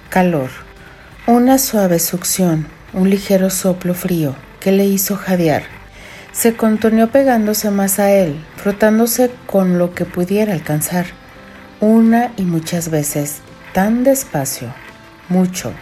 Calor. 0.10 0.52
Una 1.26 1.58
suave 1.58 1.98
succión, 1.98 2.68
un 2.94 3.10
ligero 3.10 3.50
soplo 3.50 3.96
frío 3.96 4.36
que 4.60 4.72
le 4.72 4.86
hizo 4.86 5.16
jadear. 5.16 5.64
Se 6.32 6.56
contorneó 6.56 7.10
pegándose 7.10 7.72
más 7.72 7.98
a 7.98 8.12
él, 8.12 8.40
frotándose 8.58 9.32
con 9.48 9.80
lo 9.80 9.96
que 9.96 10.06
pudiera 10.06 10.54
alcanzar, 10.54 11.08
una 11.80 12.34
y 12.38 12.44
muchas 12.44 12.90
veces, 12.90 13.38
tan 13.74 14.04
despacio, 14.04 14.72
mucho, 15.28 15.74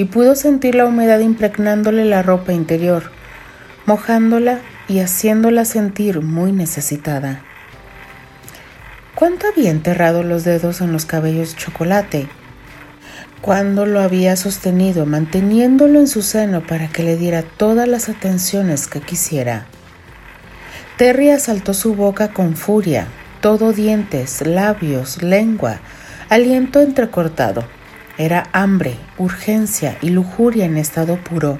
y 0.00 0.06
pudo 0.06 0.34
sentir 0.34 0.76
la 0.76 0.86
humedad 0.86 1.18
impregnándole 1.18 2.06
la 2.06 2.22
ropa 2.22 2.54
interior, 2.54 3.10
mojándola 3.84 4.60
y 4.88 5.00
haciéndola 5.00 5.66
sentir 5.66 6.22
muy 6.22 6.52
necesitada. 6.52 7.42
¿Cuánto 9.14 9.46
había 9.46 9.70
enterrado 9.70 10.22
los 10.22 10.42
dedos 10.42 10.80
en 10.80 10.94
los 10.94 11.04
cabellos 11.04 11.54
chocolate? 11.54 12.28
¿Cuándo 13.42 13.84
lo 13.84 14.00
había 14.00 14.36
sostenido, 14.36 15.04
manteniéndolo 15.04 16.00
en 16.00 16.08
su 16.08 16.22
seno 16.22 16.66
para 16.66 16.88
que 16.88 17.02
le 17.02 17.18
diera 17.18 17.42
todas 17.42 17.86
las 17.86 18.08
atenciones 18.08 18.86
que 18.86 19.02
quisiera? 19.02 19.66
Terry 20.96 21.28
asaltó 21.28 21.74
su 21.74 21.94
boca 21.94 22.28
con 22.28 22.56
furia, 22.56 23.06
todo 23.42 23.74
dientes, 23.74 24.40
labios, 24.46 25.22
lengua, 25.22 25.80
aliento 26.30 26.80
entrecortado. 26.80 27.66
Era 28.20 28.50
hambre, 28.52 28.98
urgencia 29.16 29.96
y 30.02 30.10
lujuria 30.10 30.66
en 30.66 30.76
estado 30.76 31.16
puro. 31.16 31.58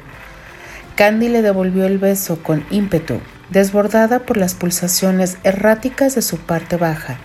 Candy 0.94 1.30
le 1.30 1.40
devolvió 1.40 1.86
el 1.86 1.96
beso 1.96 2.42
con 2.42 2.66
ímpetu, 2.70 3.18
desbordada 3.48 4.18
por 4.18 4.36
las 4.36 4.52
pulsaciones 4.52 5.38
erráticas 5.42 6.16
de 6.16 6.20
su 6.20 6.36
parte 6.36 6.76
baja. 6.76 7.16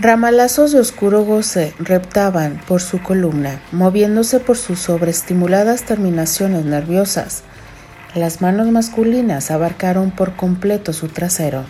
Ramalazos 0.00 0.72
de 0.72 0.80
oscuro 0.80 1.22
goce 1.24 1.74
reptaban 1.78 2.60
por 2.66 2.80
su 2.80 3.00
columna, 3.00 3.60
moviéndose 3.70 4.40
por 4.40 4.56
sus 4.56 4.80
sobreestimuladas 4.80 5.84
terminaciones 5.84 6.64
nerviosas. 6.64 7.44
Las 8.16 8.40
manos 8.40 8.66
masculinas 8.72 9.52
abarcaron 9.52 10.10
por 10.10 10.34
completo 10.34 10.92
su 10.92 11.06
trasero. 11.06 11.66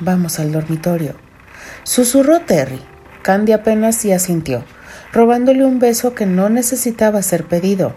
Vamos 0.00 0.38
al 0.38 0.50
dormitorio. 0.50 1.14
Susurró 1.82 2.40
Terry. 2.40 2.80
Candy 3.20 3.52
apenas 3.52 3.96
sí 3.96 4.12
asintió, 4.12 4.64
robándole 5.12 5.64
un 5.64 5.78
beso 5.78 6.14
que 6.14 6.26
no 6.26 6.48
necesitaba 6.48 7.22
ser 7.22 7.44
pedido. 7.44 7.94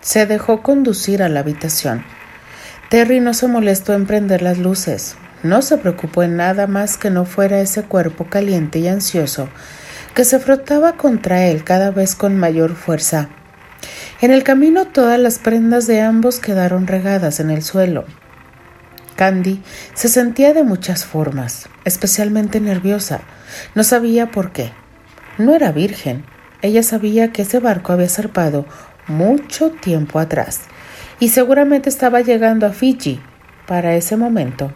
Se 0.00 0.26
dejó 0.26 0.62
conducir 0.62 1.22
a 1.22 1.28
la 1.28 1.40
habitación. 1.40 2.04
Terry 2.88 3.20
no 3.20 3.34
se 3.34 3.48
molestó 3.48 3.94
en 3.94 4.06
prender 4.06 4.42
las 4.42 4.58
luces. 4.58 5.16
No 5.42 5.62
se 5.62 5.78
preocupó 5.78 6.22
en 6.22 6.36
nada 6.36 6.66
más 6.66 6.96
que 6.96 7.10
no 7.10 7.24
fuera 7.24 7.60
ese 7.60 7.82
cuerpo 7.82 8.26
caliente 8.26 8.78
y 8.78 8.88
ansioso 8.88 9.48
que 10.14 10.24
se 10.24 10.38
frotaba 10.38 10.92
contra 10.92 11.46
él 11.46 11.64
cada 11.64 11.90
vez 11.90 12.14
con 12.14 12.36
mayor 12.36 12.74
fuerza. 12.74 13.28
En 14.20 14.30
el 14.30 14.44
camino 14.44 14.86
todas 14.86 15.18
las 15.18 15.38
prendas 15.38 15.86
de 15.86 16.00
ambos 16.00 16.38
quedaron 16.38 16.86
regadas 16.86 17.40
en 17.40 17.50
el 17.50 17.62
suelo. 17.62 18.04
Candy 19.16 19.62
se 19.94 20.08
sentía 20.08 20.52
de 20.52 20.64
muchas 20.64 21.04
formas, 21.04 21.68
especialmente 21.84 22.60
nerviosa. 22.60 23.20
No 23.74 23.84
sabía 23.84 24.30
por 24.30 24.52
qué. 24.52 24.72
No 25.38 25.54
era 25.54 25.72
virgen. 25.72 26.24
Ella 26.62 26.82
sabía 26.82 27.32
que 27.32 27.42
ese 27.42 27.58
barco 27.58 27.92
había 27.92 28.08
zarpado 28.08 28.66
mucho 29.08 29.70
tiempo 29.70 30.18
atrás 30.18 30.62
y 31.18 31.28
seguramente 31.28 31.88
estaba 31.88 32.20
llegando 32.20 32.66
a 32.66 32.72
Fiji 32.72 33.20
para 33.66 33.94
ese 33.94 34.16
momento. 34.16 34.72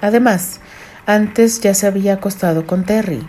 Además, 0.00 0.60
antes 1.06 1.60
ya 1.60 1.74
se 1.74 1.86
había 1.86 2.14
acostado 2.14 2.66
con 2.66 2.84
Terry. 2.84 3.26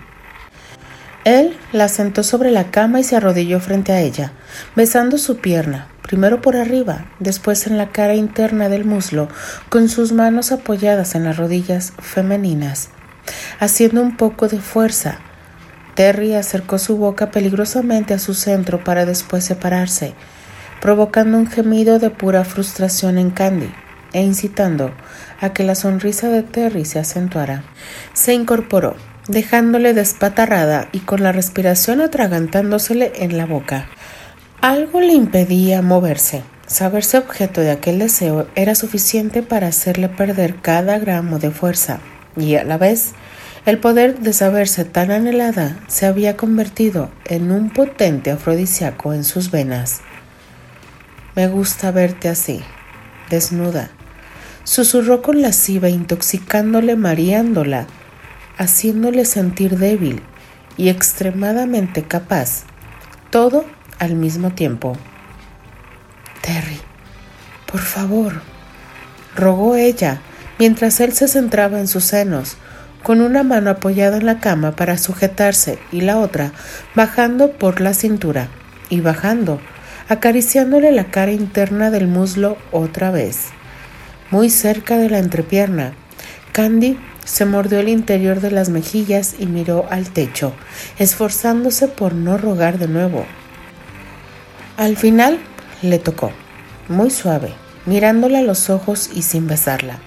Él 1.23 1.57
la 1.71 1.87
sentó 1.87 2.23
sobre 2.23 2.51
la 2.51 2.69
cama 2.69 2.99
y 2.99 3.03
se 3.03 3.15
arrodilló 3.15 3.59
frente 3.59 3.93
a 3.93 4.01
ella, 4.01 4.33
besando 4.75 5.17
su 5.17 5.37
pierna, 5.37 5.87
primero 6.01 6.41
por 6.41 6.57
arriba, 6.57 7.05
después 7.19 7.65
en 7.65 7.77
la 7.77 7.89
cara 7.89 8.13
interna 8.15 8.69
del 8.69 8.83
muslo, 8.83 9.29
con 9.69 9.87
sus 9.87 10.11
manos 10.11 10.51
apoyadas 10.51 11.15
en 11.15 11.23
las 11.23 11.37
rodillas 11.37 11.93
femeninas, 11.99 12.89
haciendo 13.59 14.01
un 14.01 14.17
poco 14.17 14.47
de 14.49 14.59
fuerza. 14.59 15.19
Terry 15.95 16.33
acercó 16.33 16.79
su 16.79 16.97
boca 16.97 17.31
peligrosamente 17.31 18.13
a 18.13 18.19
su 18.19 18.33
centro 18.33 18.83
para 18.83 19.05
después 19.05 19.43
separarse, 19.43 20.13
provocando 20.81 21.37
un 21.37 21.47
gemido 21.47 21.99
de 21.99 22.09
pura 22.09 22.43
frustración 22.43 23.17
en 23.17 23.29
Candy 23.29 23.71
e 24.13 24.21
incitando 24.21 24.91
a 25.41 25.53
que 25.53 25.63
la 25.63 25.75
sonrisa 25.75 26.29
de 26.29 26.43
Terry 26.43 26.85
se 26.85 26.99
acentuara. 26.99 27.63
Se 28.13 28.33
incorporó, 28.33 28.95
dejándole 29.27 29.93
despatarrada 29.93 30.89
y 30.91 30.99
con 30.99 31.23
la 31.23 31.31
respiración 31.31 32.01
atragantándosele 32.01 33.13
en 33.17 33.37
la 33.37 33.45
boca. 33.45 33.87
Algo 34.61 35.01
le 35.01 35.13
impedía 35.13 35.81
moverse. 35.81 36.43
Saberse 36.67 37.17
objeto 37.17 37.61
de 37.61 37.71
aquel 37.71 37.99
deseo 37.99 38.47
era 38.55 38.75
suficiente 38.75 39.43
para 39.43 39.67
hacerle 39.67 40.09
perder 40.09 40.55
cada 40.61 40.97
gramo 40.97 41.37
de 41.37 41.51
fuerza, 41.51 41.99
y 42.37 42.55
a 42.55 42.63
la 42.63 42.77
vez 42.77 43.13
el 43.65 43.79
poder 43.79 44.19
de 44.19 44.33
saberse 44.33 44.83
tan 44.83 45.09
anhelada 45.11 45.79
se 45.87 46.05
había 46.05 46.35
convertido 46.35 47.09
en 47.25 47.51
un 47.51 47.69
potente 47.69 48.31
afrodisíaco 48.31 49.13
en 49.13 49.23
sus 49.23 49.51
venas. 49.51 50.01
Me 51.35 51.47
gusta 51.47 51.91
verte 51.91 52.27
así, 52.27 52.61
desnuda. 53.29 53.89
Susurró 54.65 55.21
con 55.21 55.41
lasciva, 55.41 55.89
intoxicándole, 55.89 56.95
mareándola, 56.95 57.87
haciéndole 58.57 59.25
sentir 59.25 59.77
débil 59.77 60.21
y 60.77 60.89
extremadamente 60.89 62.03
capaz, 62.03 62.63
todo 63.29 63.65
al 63.97 64.15
mismo 64.15 64.51
tiempo. 64.51 64.97
Terry, 66.41 66.79
por 67.65 67.81
favor, 67.81 68.41
rogó 69.35 69.75
ella, 69.75 70.21
mientras 70.59 70.99
él 70.99 71.13
se 71.13 71.27
centraba 71.27 71.79
en 71.79 71.87
sus 71.87 72.03
senos, 72.03 72.57
con 73.03 73.21
una 73.21 73.43
mano 73.43 73.69
apoyada 73.69 74.17
en 74.17 74.25
la 74.25 74.39
cama 74.39 74.71
para 74.71 74.97
sujetarse 74.97 75.77
y 75.91 76.01
la 76.01 76.17
otra 76.17 76.53
bajando 76.95 77.51
por 77.51 77.81
la 77.81 77.93
cintura 77.93 78.47
y 78.89 79.01
bajando 79.01 79.59
acariciándole 80.09 80.91
la 80.91 81.05
cara 81.05 81.31
interna 81.31 81.91
del 81.91 82.07
muslo 82.07 82.57
otra 82.71 83.11
vez. 83.11 83.49
Muy 84.31 84.49
cerca 84.49 84.97
de 84.97 85.09
la 85.09 85.19
entrepierna, 85.19 85.93
Candy 86.51 86.97
se 87.25 87.45
mordió 87.45 87.79
el 87.79 87.89
interior 87.89 88.41
de 88.41 88.51
las 88.51 88.69
mejillas 88.69 89.35
y 89.39 89.45
miró 89.45 89.85
al 89.89 90.09
techo, 90.09 90.53
esforzándose 90.99 91.87
por 91.87 92.13
no 92.13 92.37
rogar 92.37 92.77
de 92.79 92.87
nuevo. 92.87 93.25
Al 94.77 94.97
final 94.97 95.39
le 95.81 95.99
tocó, 95.99 96.31
muy 96.89 97.11
suave, 97.11 97.53
mirándola 97.85 98.39
a 98.39 98.43
los 98.43 98.69
ojos 98.69 99.09
y 99.13 99.21
sin 99.21 99.47
besarla. 99.47 99.99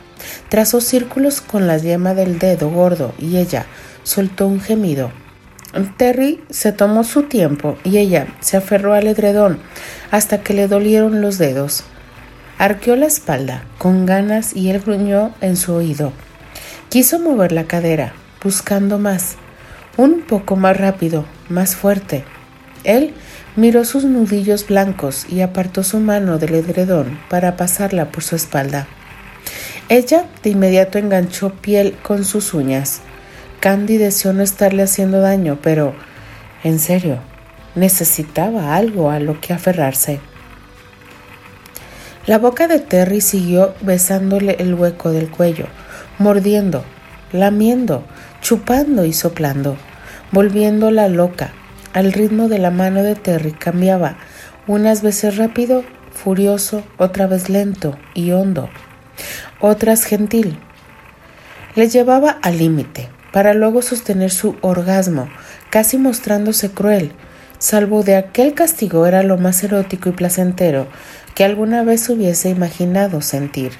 Trazó 0.49 0.81
círculos 0.81 1.41
con 1.41 1.67
la 1.67 1.79
yema 1.79 2.15
del 2.15 2.39
dedo 2.39 2.71
gordo 2.71 3.15
y 3.19 3.37
ella 3.37 3.67
soltó 4.03 4.47
un 4.47 4.61
gemido 4.61 5.11
Terry 5.97 6.43
se 6.51 6.73
tomó 6.73 7.05
su 7.05 7.25
tiempo 7.25 7.77
y 7.85 7.99
ella 7.99 8.27
se 8.41 8.57
aferró 8.57 8.95
al 8.95 9.07
edredón 9.07 9.59
hasta 10.11 10.43
que 10.43 10.55
le 10.55 10.69
dolieron 10.69 11.21
los 11.21 11.39
dedos. 11.39 11.85
Arqueó 12.59 12.97
la 12.97 13.07
espalda 13.07 13.65
con 13.79 14.07
ganas 14.07 14.57
y 14.57 14.71
él 14.71 14.81
gruñó 14.81 15.35
en 15.41 15.57
su 15.57 15.75
oído. 15.75 16.13
Quiso 16.89 17.19
mover 17.19 17.53
la 17.53 17.65
cadera, 17.65 18.15
buscando 18.43 18.99
más, 18.99 19.37
un 19.97 20.23
poco 20.23 20.57
más 20.57 20.77
rápido, 20.77 21.27
más 21.49 21.77
fuerte. 21.77 22.25
Él 22.85 23.13
miró 23.57 23.85
sus 23.85 24.05
nudillos 24.05 24.67
blancos 24.67 25.27
y 25.29 25.41
apartó 25.41 25.83
su 25.83 25.99
mano 25.99 26.39
del 26.39 26.55
edredón 26.55 27.19
para 27.29 27.57
pasarla 27.57 28.11
por 28.11 28.23
su 28.23 28.37
espalda. 28.37 28.87
Ella 29.89 30.27
de 30.43 30.51
inmediato 30.51 30.99
enganchó 30.99 31.51
piel 31.51 31.97
con 32.03 32.25
sus 32.25 32.55
uñas. 32.55 33.03
Candy 33.61 33.99
deseó 33.99 34.33
no 34.33 34.43
estarle 34.43 34.83
haciendo 34.83 35.21
daño, 35.21 35.61
pero, 35.63 35.95
en 36.65 36.81
serio, 36.81 37.21
necesitaba 37.77 38.75
algo 38.75 39.11
a 39.13 39.21
lo 39.21 39.41
que 39.41 39.53
aferrarse. 39.53 40.19
La 42.27 42.39
boca 42.39 42.67
de 42.67 42.81
Terry 42.81 43.21
siguió 43.21 43.75
besándole 43.81 44.57
el 44.59 44.75
hueco 44.75 45.13
del 45.13 45.31
cuello, 45.31 45.67
mordiendo, 46.19 46.83
lamiendo, 47.33 48.05
chupando 48.41 49.05
y 49.05 49.13
soplando, 49.13 49.77
volviéndola 50.33 51.07
loca. 51.07 51.53
Al 51.93 52.13
ritmo 52.13 52.49
de 52.49 52.59
la 52.59 52.73
mano 52.73 53.05
de 53.05 53.15
Terry 53.15 53.53
cambiaba, 53.53 54.17
unas 54.67 55.03
veces 55.03 55.37
rápido, 55.37 55.85
furioso, 56.13 56.83
otra 56.99 57.29
vez 57.29 57.49
lento 57.49 57.97
y 58.15 58.33
hondo, 58.33 58.69
otras 59.61 60.05
gentil. 60.05 60.59
Le 61.75 61.89
llevaba 61.89 62.31
al 62.43 62.59
límite, 62.59 63.09
para 63.33 63.55
luego 63.55 63.83
sostener 63.83 64.31
su 64.31 64.57
orgasmo, 64.63 65.29
casi 65.71 65.99
mostrándose 65.99 66.71
cruel, 66.71 67.13
salvo 67.59 68.03
de 68.03 68.17
aquel 68.17 68.55
castigo 68.55 69.07
era 69.07 69.23
lo 69.23 69.37
más 69.37 69.63
erótico 69.63 70.09
y 70.09 70.13
placentero 70.13 70.87
que 71.35 71.45
alguna 71.45 71.83
vez 71.83 72.09
hubiese 72.09 72.49
imaginado 72.49 73.21
sentir. 73.21 73.73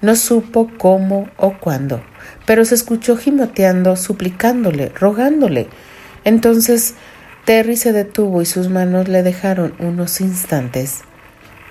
No 0.00 0.16
supo 0.16 0.68
cómo 0.78 1.28
o 1.36 1.56
cuándo, 1.58 2.02
pero 2.44 2.64
se 2.64 2.74
escuchó 2.74 3.16
gimoteando, 3.16 3.94
suplicándole, 3.94 4.88
rogándole. 4.88 5.68
Entonces 6.24 6.94
Terry 7.44 7.76
se 7.76 7.92
detuvo 7.92 8.42
y 8.42 8.46
sus 8.46 8.68
manos 8.68 9.06
le 9.06 9.22
dejaron 9.22 9.74
unos 9.78 10.20
instantes. 10.20 11.02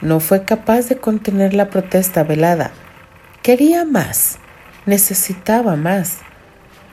No 0.01 0.19
fue 0.19 0.45
capaz 0.45 0.87
de 0.89 0.97
contener 0.97 1.53
la 1.53 1.69
protesta 1.69 2.23
velada. 2.23 2.71
Quería 3.43 3.85
más, 3.85 4.37
necesitaba 4.85 5.75
más. 5.75 6.17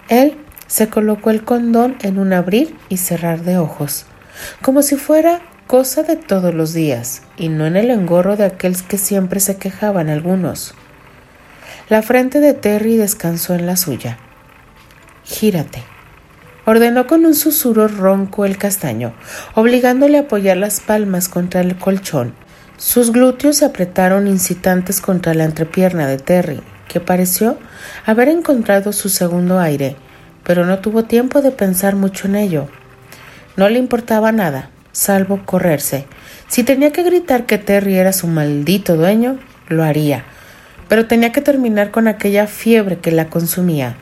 Él 0.08 0.36
se 0.66 0.88
colocó 0.88 1.30
el 1.30 1.44
condón 1.44 1.96
en 2.02 2.18
un 2.18 2.32
abrir 2.32 2.76
y 2.88 2.98
cerrar 2.98 3.42
de 3.42 3.58
ojos, 3.58 4.06
como 4.62 4.82
si 4.82 4.96
fuera 4.96 5.40
cosa 5.66 6.02
de 6.02 6.16
todos 6.16 6.54
los 6.54 6.72
días, 6.72 7.22
y 7.36 7.48
no 7.48 7.66
en 7.66 7.76
el 7.76 7.90
engorro 7.90 8.36
de 8.36 8.44
aquel 8.44 8.76
que 8.82 8.98
siempre 8.98 9.40
se 9.40 9.56
quejaban 9.56 10.08
algunos. 10.08 10.74
La 11.88 12.02
frente 12.02 12.40
de 12.40 12.54
Terry 12.54 12.96
descansó 12.96 13.54
en 13.54 13.66
la 13.66 13.76
suya. 13.76 14.18
Gírate, 15.24 15.82
ordenó 16.66 17.06
con 17.06 17.24
un 17.24 17.34
susurro 17.34 17.88
ronco 17.88 18.44
el 18.44 18.58
castaño, 18.58 19.14
obligándole 19.54 20.18
a 20.18 20.22
apoyar 20.22 20.58
las 20.58 20.80
palmas 20.80 21.28
contra 21.28 21.62
el 21.62 21.76
colchón. 21.76 22.34
Sus 22.78 23.12
glúteos 23.12 23.58
se 23.58 23.66
apretaron 23.66 24.26
incitantes 24.26 25.02
contra 25.02 25.34
la 25.34 25.44
entrepierna 25.44 26.06
de 26.06 26.16
Terry, 26.16 26.62
que 26.88 27.00
pareció 27.00 27.58
haber 28.06 28.28
encontrado 28.28 28.94
su 28.94 29.10
segundo 29.10 29.60
aire, 29.60 29.96
pero 30.44 30.64
no 30.64 30.78
tuvo 30.78 31.04
tiempo 31.04 31.42
de 31.42 31.50
pensar 31.50 31.94
mucho 31.94 32.26
en 32.28 32.36
ello. 32.36 32.68
No 33.56 33.68
le 33.68 33.78
importaba 33.78 34.32
nada, 34.32 34.70
salvo 34.92 35.44
correrse. 35.44 36.06
Si 36.46 36.62
tenía 36.62 36.90
que 36.92 37.02
gritar 37.02 37.44
que 37.44 37.58
Terry 37.58 37.96
era 37.96 38.14
su 38.14 38.26
maldito 38.26 38.96
dueño, 38.96 39.38
lo 39.68 39.84
haría 39.84 40.24
pero 40.88 41.06
tenía 41.06 41.32
que 41.32 41.42
terminar 41.42 41.90
con 41.90 42.08
aquella 42.08 42.46
fiebre 42.46 42.98
que 42.98 43.12
la 43.12 43.28
consumía. 43.28 43.96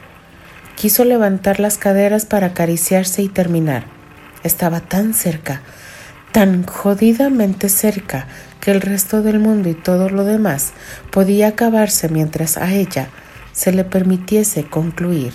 Quiso 0.77 1.05
levantar 1.05 1.59
las 1.59 1.79
caderas 1.79 2.25
para 2.25 2.49
acariciarse 2.49 3.23
y 3.23 3.29
terminar. 3.29 3.85
Estaba 4.45 4.81
tan 4.81 5.15
cerca, 5.15 5.63
tan 6.33 6.65
jodidamente 6.65 7.69
cerca, 7.69 8.29
que 8.67 8.73
el 8.73 8.81
resto 8.81 9.23
del 9.23 9.39
mundo 9.39 9.69
y 9.69 9.75
todo 9.75 10.09
lo 10.09 10.25
demás 10.25 10.73
podía 11.13 11.47
acabarse 11.47 12.09
mientras 12.09 12.57
a 12.57 12.73
ella 12.73 13.11
se 13.53 13.71
le 13.71 13.85
permitiese 13.85 14.65
concluir. 14.65 15.35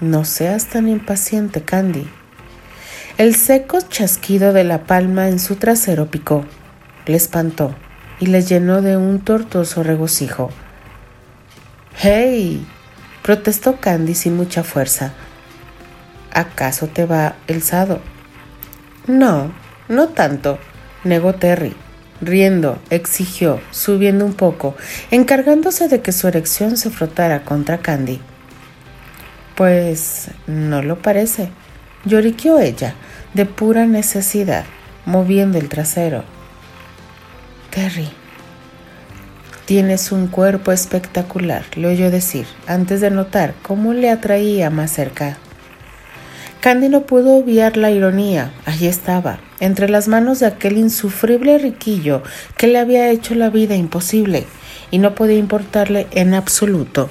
No 0.00 0.24
seas 0.24 0.66
tan 0.66 0.88
impaciente, 0.88 1.62
Candy. 1.62 2.08
El 3.18 3.36
seco 3.36 3.78
chasquido 3.82 4.52
de 4.52 4.64
la 4.64 4.82
palma 4.82 5.28
en 5.28 5.38
su 5.38 5.54
trasero 5.54 6.10
picó, 6.10 6.44
le 7.06 7.14
espantó 7.14 7.76
y 8.18 8.26
le 8.26 8.42
llenó 8.42 8.82
de 8.82 8.96
un 8.96 9.20
tortuoso 9.20 9.84
regocijo. 9.84 10.50
¡Hey! 11.94 12.66
protestó 13.22 13.76
Candy 13.76 14.16
sin 14.16 14.36
mucha 14.36 14.64
fuerza. 14.64 15.12
¿Acaso 16.32 16.88
te 16.88 17.06
va 17.06 17.36
el 17.46 17.62
sado? 17.62 18.00
No, 19.06 19.52
no 19.88 20.08
tanto, 20.08 20.58
negó 21.04 21.34
Terry. 21.34 21.74
Riendo, 22.20 22.78
exigió, 22.90 23.60
subiendo 23.70 24.26
un 24.26 24.34
poco, 24.34 24.76
encargándose 25.10 25.88
de 25.88 26.02
que 26.02 26.12
su 26.12 26.28
erección 26.28 26.76
se 26.76 26.90
frotara 26.90 27.44
contra 27.44 27.78
Candy. 27.78 28.20
Pues 29.56 30.28
no 30.46 30.82
lo 30.82 31.00
parece, 31.00 31.48
lloriqueó 32.04 32.58
ella, 32.58 32.94
de 33.32 33.46
pura 33.46 33.86
necesidad, 33.86 34.64
moviendo 35.06 35.56
el 35.56 35.70
trasero. 35.70 36.24
Terry, 37.70 38.10
tienes 39.64 40.12
un 40.12 40.26
cuerpo 40.26 40.72
espectacular, 40.72 41.64
le 41.74 41.88
oyó 41.88 42.10
decir, 42.10 42.46
antes 42.66 43.00
de 43.00 43.10
notar 43.10 43.54
cómo 43.62 43.94
le 43.94 44.10
atraía 44.10 44.68
más 44.68 44.90
cerca. 44.90 45.38
Candy 46.60 46.90
no 46.90 47.02
pudo 47.02 47.36
obviar 47.36 47.78
la 47.78 47.90
ironía. 47.90 48.52
Allí 48.66 48.86
estaba, 48.86 49.38
entre 49.60 49.88
las 49.88 50.08
manos 50.08 50.40
de 50.40 50.46
aquel 50.46 50.76
insufrible 50.78 51.58
riquillo 51.58 52.22
que 52.56 52.66
le 52.66 52.78
había 52.78 53.10
hecho 53.10 53.34
la 53.34 53.50
vida 53.50 53.76
imposible, 53.76 54.46
y 54.90 54.98
no 54.98 55.14
podía 55.14 55.38
importarle 55.38 56.06
en 56.10 56.34
absoluto. 56.34 57.08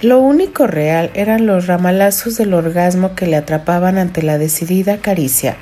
Lo 0.00 0.18
único 0.18 0.66
real 0.66 1.10
eran 1.14 1.46
los 1.46 1.66
ramalazos 1.66 2.36
del 2.36 2.54
orgasmo 2.54 3.14
que 3.14 3.26
le 3.26 3.36
atrapaban 3.36 3.98
ante 3.98 4.22
la 4.22 4.38
decidida 4.38 4.96
caricia 4.98 5.56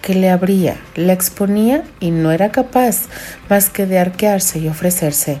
que 0.00 0.14
le 0.14 0.30
abría, 0.30 0.76
le 0.94 1.12
exponía 1.12 1.84
y 2.00 2.10
no 2.10 2.32
era 2.32 2.50
capaz 2.50 3.02
más 3.48 3.70
que 3.70 3.86
de 3.86 3.98
arquearse 3.98 4.58
y 4.58 4.68
ofrecerse. 4.68 5.40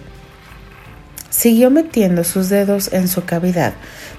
Siguió 1.30 1.70
metiendo 1.70 2.24
sus 2.24 2.48
dedos 2.48 2.92
en 2.92 3.08
su 3.08 3.24
cavidad, 3.24 3.72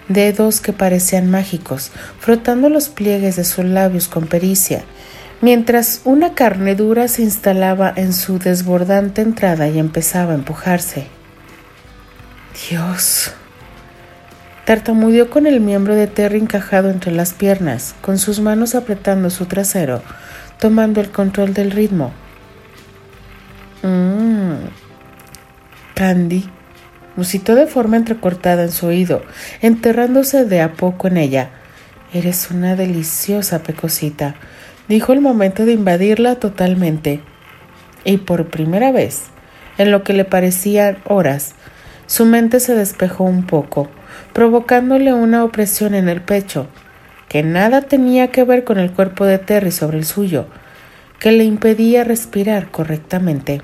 dedos 0.07 0.61
que 0.61 0.73
parecían 0.73 1.29
mágicos, 1.29 1.91
frotando 2.19 2.69
los 2.69 2.89
pliegues 2.89 3.35
de 3.35 3.43
sus 3.43 3.65
labios 3.65 4.07
con 4.07 4.27
pericia, 4.27 4.83
mientras 5.41 6.01
una 6.05 6.33
carne 6.33 6.75
dura 6.75 7.07
se 7.07 7.23
instalaba 7.23 7.91
en 7.95 8.13
su 8.13 8.39
desbordante 8.39 9.21
entrada 9.21 9.67
y 9.67 9.79
empezaba 9.79 10.31
a 10.31 10.35
empujarse. 10.35 11.07
Dios. 12.69 13.33
Tartamudeó 14.65 15.29
con 15.29 15.47
el 15.47 15.59
miembro 15.59 15.95
de 15.95 16.07
Terry 16.07 16.39
encajado 16.39 16.89
entre 16.89 17.11
las 17.11 17.33
piernas, 17.33 17.95
con 18.01 18.19
sus 18.19 18.39
manos 18.39 18.75
apretando 18.75 19.29
su 19.29 19.47
trasero, 19.47 20.01
tomando 20.59 21.01
el 21.01 21.09
control 21.09 21.53
del 21.53 21.71
ritmo. 21.71 22.11
Mmm. 23.81 24.69
Candy 25.95 26.47
musitó 27.15 27.55
de 27.55 27.67
forma 27.67 27.97
entrecortada 27.97 28.63
en 28.63 28.71
su 28.71 28.85
oído, 28.87 29.23
enterrándose 29.61 30.45
de 30.45 30.61
a 30.61 30.73
poco 30.73 31.07
en 31.07 31.17
ella. 31.17 31.49
Eres 32.13 32.51
una 32.51 32.75
deliciosa 32.75 33.63
pecosita, 33.63 34.35
dijo 34.87 35.13
el 35.13 35.21
momento 35.21 35.65
de 35.65 35.73
invadirla 35.73 36.35
totalmente. 36.35 37.21
Y 38.03 38.17
por 38.17 38.49
primera 38.49 38.91
vez, 38.91 39.25
en 39.77 39.91
lo 39.91 40.03
que 40.03 40.13
le 40.13 40.25
parecían 40.25 40.97
horas, 41.05 41.55
su 42.07 42.25
mente 42.25 42.59
se 42.59 42.75
despejó 42.75 43.23
un 43.23 43.45
poco, 43.45 43.89
provocándole 44.33 45.13
una 45.13 45.43
opresión 45.43 45.93
en 45.93 46.09
el 46.09 46.21
pecho 46.21 46.67
que 47.31 47.43
nada 47.43 47.83
tenía 47.83 48.27
que 48.27 48.43
ver 48.43 48.65
con 48.65 48.77
el 48.77 48.91
cuerpo 48.91 49.23
de 49.23 49.37
Terry 49.37 49.71
sobre 49.71 49.97
el 49.97 50.03
suyo, 50.03 50.47
que 51.17 51.31
le 51.31 51.45
impedía 51.45 52.03
respirar 52.03 52.69
correctamente. 52.71 53.61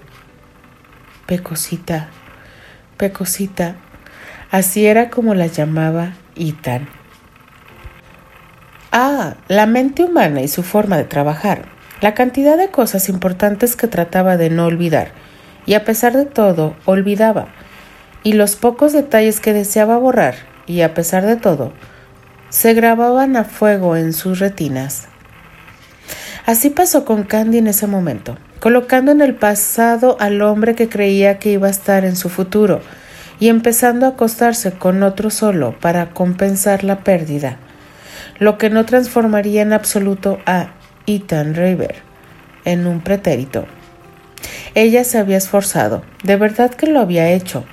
Pecosita, 1.25 2.07
Pecosita, 2.95 3.75
así 4.51 4.85
era 4.85 5.09
como 5.09 5.33
la 5.33 5.47
llamaba 5.47 6.13
Ethan. 6.37 6.96
Ah, 8.99 9.35
la 9.47 9.67
mente 9.67 10.03
humana 10.03 10.41
y 10.41 10.47
su 10.47 10.63
forma 10.63 10.97
de 10.97 11.03
trabajar, 11.03 11.65
la 12.01 12.15
cantidad 12.15 12.57
de 12.57 12.71
cosas 12.71 13.09
importantes 13.09 13.75
que 13.75 13.85
trataba 13.87 14.37
de 14.37 14.49
no 14.49 14.65
olvidar, 14.65 15.11
y 15.67 15.75
a 15.75 15.85
pesar 15.85 16.17
de 16.17 16.25
todo, 16.25 16.75
olvidaba, 16.85 17.49
y 18.23 18.33
los 18.33 18.55
pocos 18.55 18.93
detalles 18.93 19.39
que 19.39 19.53
deseaba 19.53 19.99
borrar, 19.99 20.33
y 20.65 20.81
a 20.81 20.95
pesar 20.95 21.27
de 21.27 21.35
todo, 21.35 21.73
se 22.49 22.73
grababan 22.73 23.35
a 23.35 23.43
fuego 23.43 23.95
en 23.95 24.13
sus 24.13 24.39
retinas. 24.39 25.09
Así 26.47 26.71
pasó 26.71 27.05
con 27.05 27.21
Candy 27.21 27.59
en 27.59 27.67
ese 27.67 27.85
momento, 27.85 28.35
colocando 28.59 29.11
en 29.11 29.21
el 29.21 29.35
pasado 29.35 30.17
al 30.19 30.41
hombre 30.41 30.73
que 30.73 30.89
creía 30.89 31.37
que 31.37 31.51
iba 31.51 31.67
a 31.67 31.69
estar 31.69 32.03
en 32.03 32.15
su 32.15 32.29
futuro 32.29 32.81
y 33.39 33.49
empezando 33.49 34.07
a 34.07 34.09
acostarse 34.09 34.71
con 34.71 35.03
otro 35.03 35.29
solo 35.29 35.75
para 35.79 36.15
compensar 36.15 36.83
la 36.83 37.03
pérdida, 37.03 37.59
lo 38.39 38.57
que 38.57 38.69
no 38.69 38.85
transformaría 38.85 39.61
en 39.61 39.73
absoluto 39.73 40.39
a 40.45 40.71
Ethan 41.05 41.55
River 41.55 41.95
en 42.65 42.85
un 42.87 43.01
pretérito. 43.01 43.65
Ella 44.75 45.03
se 45.03 45.17
había 45.17 45.37
esforzado, 45.37 46.03
de 46.23 46.35
verdad 46.35 46.71
que 46.71 46.87
lo 46.87 46.99
había 46.99 47.29
hecho, 47.29 47.65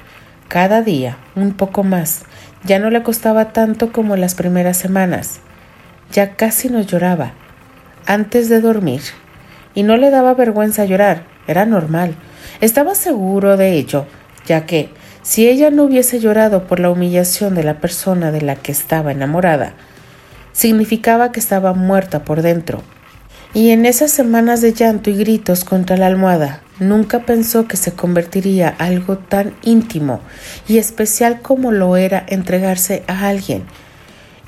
cada 0.49 0.83
día, 0.83 1.19
un 1.35 1.53
poco 1.53 1.83
más, 1.83 2.23
ya 2.65 2.79
no 2.79 2.89
le 2.89 3.03
costaba 3.03 3.53
tanto 3.53 3.93
como 3.93 4.17
las 4.17 4.35
primeras 4.35 4.77
semanas. 4.77 5.41
Ya 6.13 6.37
casi 6.37 6.69
no 6.69 6.81
lloraba. 6.81 7.33
Antes 8.07 8.49
de 8.49 8.61
dormir. 8.61 9.03
Y 9.75 9.83
no 9.83 9.97
le 9.97 10.11
daba 10.11 10.33
vergüenza 10.35 10.85
llorar. 10.85 11.25
Era 11.47 11.67
normal. 11.67 12.15
Estaba 12.61 12.95
seguro 12.95 13.57
de 13.57 13.73
ello, 13.73 14.07
ya 14.47 14.65
que 14.65 14.91
si 15.23 15.49
ella 15.49 15.71
no 15.71 15.85
hubiese 15.85 16.21
llorado 16.21 16.67
por 16.67 16.81
la 16.81 16.91
humillación 16.91 17.55
de 17.55 17.65
la 17.65 17.81
persona 17.81 18.31
de 18.31 18.41
la 18.41 18.57
que 18.57 18.73
estaba 18.73 19.13
enamorada, 19.13 19.75
significaba 20.55 21.31
que 21.31 21.41
estaba 21.41 21.75
muerta 21.75 22.25
por 22.25 22.41
dentro. 22.41 22.81
Y 23.53 23.71
en 23.71 23.85
esas 23.85 24.11
semanas 24.11 24.63
de 24.63 24.73
llanto 24.73 25.11
y 25.11 25.17
gritos 25.17 25.65
contra 25.65 25.99
la 25.99 26.07
almohada, 26.07 26.65
Nunca 26.81 27.21
pensó 27.21 27.69
que 27.69 27.77
se 27.77 27.93
convertiría 27.93 28.69
algo 28.79 29.17
tan 29.17 29.55
íntimo 29.63 30.21
y 30.67 30.79
especial 30.79 31.41
como 31.41 31.71
lo 31.71 31.97
era 31.97 32.25
entregarse 32.27 33.05
a 33.07 33.29
alguien, 33.29 33.65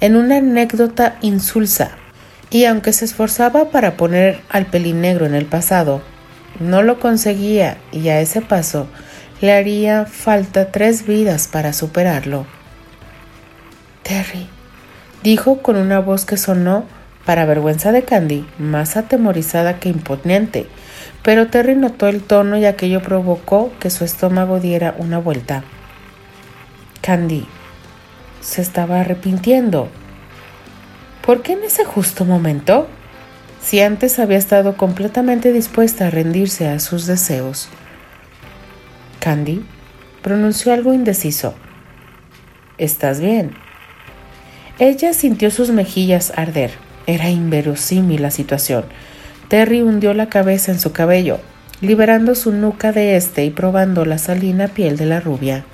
en 0.01 0.16
una 0.16 0.38
anécdota 0.38 1.19
insulsa. 1.21 1.92
Y 2.51 2.64
aunque 2.64 2.92
se 2.92 3.05
esforzaba 3.05 3.71
para 3.71 3.97
poner 3.97 4.40
al 4.49 4.66
pelinegro 4.66 5.25
en 5.25 5.35
el 5.35 5.47
pasado, 5.47 6.03
no 6.59 6.83
lo 6.83 6.99
conseguía 6.99 7.79
y 7.92 8.09
a 8.09 8.21
ese 8.21 8.40
paso 8.40 8.88
le 9.40 9.53
haría 9.53 10.07
falta 10.07 10.73
tres 10.73 11.07
vidas 11.07 11.47
para 11.47 11.73
superarlo. 11.73 12.47
Terry, 14.03 14.49
dijo 15.27 15.61
con 15.61 15.75
una 15.75 15.99
voz 15.99 16.25
que 16.25 16.37
sonó, 16.37 16.85
para 17.25 17.47
vergüenza 17.47 17.91
de 17.91 18.05
Candy, 18.05 18.47
más 18.61 18.97
atemorizada 18.97 19.81
que 19.81 19.89
imponente, 19.89 20.69
pero 21.25 21.49
Terry 21.49 21.75
notó 21.75 22.07
el 22.07 22.23
tono 22.23 22.57
y 22.57 22.65
aquello 22.65 23.03
provocó 23.03 23.73
que 23.81 23.91
su 23.91 24.05
estómago 24.05 24.61
diera 24.61 24.95
una 24.99 25.19
vuelta. 25.19 25.65
Candy 27.01 27.45
se 28.41 28.62
estaba 28.62 29.01
arrepintiendo. 29.01 29.89
¿Por 31.23 31.43
qué 31.43 31.55
en 31.55 31.65
ese 31.65 31.85
justo 31.85 32.25
momento? 32.25 32.87
Si 33.61 33.81
antes 33.81 34.21
había 34.21 34.39
estado 34.39 34.77
completamente 34.77 35.53
dispuesta 35.53 36.07
a 36.07 36.11
rendirse 36.11 36.69
a 36.69 36.79
sus 36.79 37.05
deseos. 37.07 37.69
Candy 39.19 39.67
pronunció 40.23 40.73
algo 40.73 40.95
indeciso. 40.95 41.55
¿Estás 42.79 43.19
bien? 43.19 43.66
Ella 44.79 45.15
sintió 45.15 45.51
sus 45.51 45.71
mejillas 45.71 46.33
arder. 46.37 46.71
Era 47.07 47.31
inverosímil 47.31 48.21
la 48.21 48.31
situación. 48.31 48.85
Terry 49.49 49.81
hundió 49.81 50.12
la 50.12 50.29
cabeza 50.29 50.73
en 50.73 50.81
su 50.81 50.93
cabello, 50.93 51.39
liberando 51.81 52.35
su 52.35 52.53
nuca 52.53 52.93
de 52.93 53.17
este 53.17 53.45
y 53.45 53.51
probando 53.51 54.05
la 54.05 54.19
salina 54.19 54.69
piel 54.69 54.97
de 54.97 55.07
la 55.07 55.21
rubia. 55.21 55.65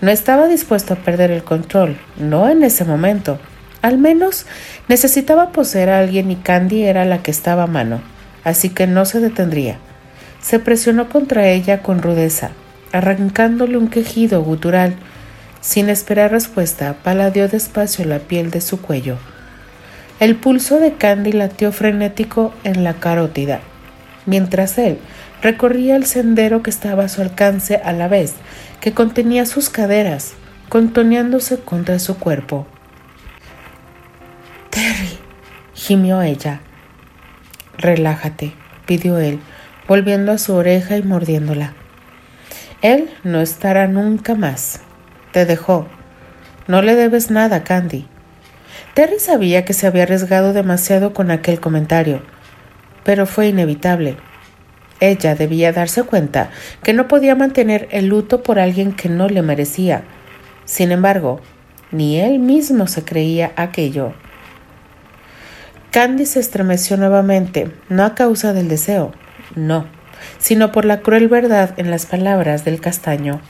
No 0.00 0.10
estaba 0.10 0.48
dispuesto 0.48 0.94
a 0.94 0.96
perder 0.96 1.30
el 1.30 1.44
control, 1.44 1.98
no 2.18 2.48
en 2.48 2.62
ese 2.62 2.84
momento. 2.84 3.38
Al 3.82 3.98
menos 3.98 4.46
necesitaba 4.88 5.52
poseer 5.52 5.90
a 5.90 5.98
alguien 5.98 6.30
y 6.30 6.36
Candy 6.36 6.84
era 6.84 7.04
la 7.04 7.22
que 7.22 7.30
estaba 7.30 7.64
a 7.64 7.66
mano, 7.66 8.00
así 8.44 8.70
que 8.70 8.86
no 8.86 9.04
se 9.04 9.20
detendría. 9.20 9.76
Se 10.40 10.58
presionó 10.58 11.10
contra 11.10 11.48
ella 11.48 11.82
con 11.82 12.00
rudeza, 12.00 12.52
arrancándole 12.92 13.76
un 13.76 13.88
quejido 13.88 14.42
gutural. 14.42 14.94
Sin 15.60 15.90
esperar 15.90 16.30
respuesta, 16.30 16.96
paladeó 17.02 17.48
despacio 17.48 18.04
la 18.06 18.18
piel 18.18 18.50
de 18.50 18.60
su 18.60 18.80
cuello. 18.80 19.18
El 20.18 20.36
pulso 20.36 20.80
de 20.80 20.94
Candy 20.94 21.32
latió 21.32 21.72
frenético 21.72 22.52
en 22.64 22.82
la 22.84 22.94
carótida, 22.94 23.60
mientras 24.26 24.78
él 24.78 24.98
recorría 25.42 25.96
el 25.96 26.06
sendero 26.06 26.62
que 26.62 26.70
estaba 26.70 27.04
a 27.04 27.08
su 27.08 27.22
alcance 27.22 27.76
a 27.76 27.92
la 27.92 28.08
vez 28.08 28.34
que 28.80 28.92
contenía 28.92 29.46
sus 29.46 29.70
caderas, 29.70 30.32
contoneándose 30.68 31.58
contra 31.60 31.98
su 31.98 32.18
cuerpo. 32.18 32.66
Terry, 34.70 35.18
gimió 35.74 36.22
ella. 36.22 36.60
Relájate, 37.76 38.52
pidió 38.86 39.18
él, 39.18 39.40
volviendo 39.88 40.32
a 40.32 40.38
su 40.38 40.54
oreja 40.54 40.96
y 40.96 41.02
mordiéndola. 41.02 41.74
Él 42.82 43.10
no 43.24 43.40
estará 43.40 43.88
nunca 43.88 44.34
más. 44.34 44.80
Te 45.32 45.46
dejó. 45.46 45.86
No 46.66 46.82
le 46.82 46.94
debes 46.94 47.30
nada, 47.30 47.64
Candy. 47.64 48.06
Terry 48.94 49.18
sabía 49.18 49.64
que 49.64 49.72
se 49.72 49.86
había 49.86 50.02
arriesgado 50.02 50.52
demasiado 50.52 51.14
con 51.14 51.30
aquel 51.30 51.60
comentario, 51.60 52.22
pero 53.04 53.26
fue 53.26 53.48
inevitable. 53.48 54.16
Ella 54.98 55.34
debía 55.34 55.72
darse 55.72 56.02
cuenta 56.02 56.50
que 56.82 56.92
no 56.92 57.08
podía 57.08 57.34
mantener 57.34 57.88
el 57.90 58.06
luto 58.06 58.42
por 58.42 58.58
alguien 58.58 58.92
que 58.92 59.08
no 59.08 59.28
le 59.28 59.42
merecía. 59.42 60.02
Sin 60.64 60.92
embargo, 60.92 61.40
ni 61.90 62.20
él 62.20 62.38
mismo 62.38 62.86
se 62.86 63.04
creía 63.04 63.52
aquello. 63.56 64.12
Candy 65.90 66.26
se 66.26 66.40
estremeció 66.40 66.96
nuevamente, 66.96 67.72
no 67.88 68.04
a 68.04 68.14
causa 68.14 68.52
del 68.52 68.68
deseo, 68.68 69.12
no, 69.56 69.86
sino 70.38 70.70
por 70.70 70.84
la 70.84 71.00
cruel 71.00 71.28
verdad 71.28 71.74
en 71.78 71.90
las 71.90 72.06
palabras 72.06 72.64
del 72.64 72.80
castaño. 72.80 73.40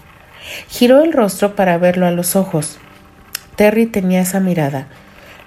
Giró 0.69 1.03
el 1.03 1.13
rostro 1.13 1.55
para 1.55 1.79
verlo 1.79 2.07
a 2.07 2.11
los 2.11 2.37
ojos. 2.37 2.79
Terry 3.57 3.87
tenía 3.87 4.21
esa 4.21 4.41
mirada, 4.41 4.87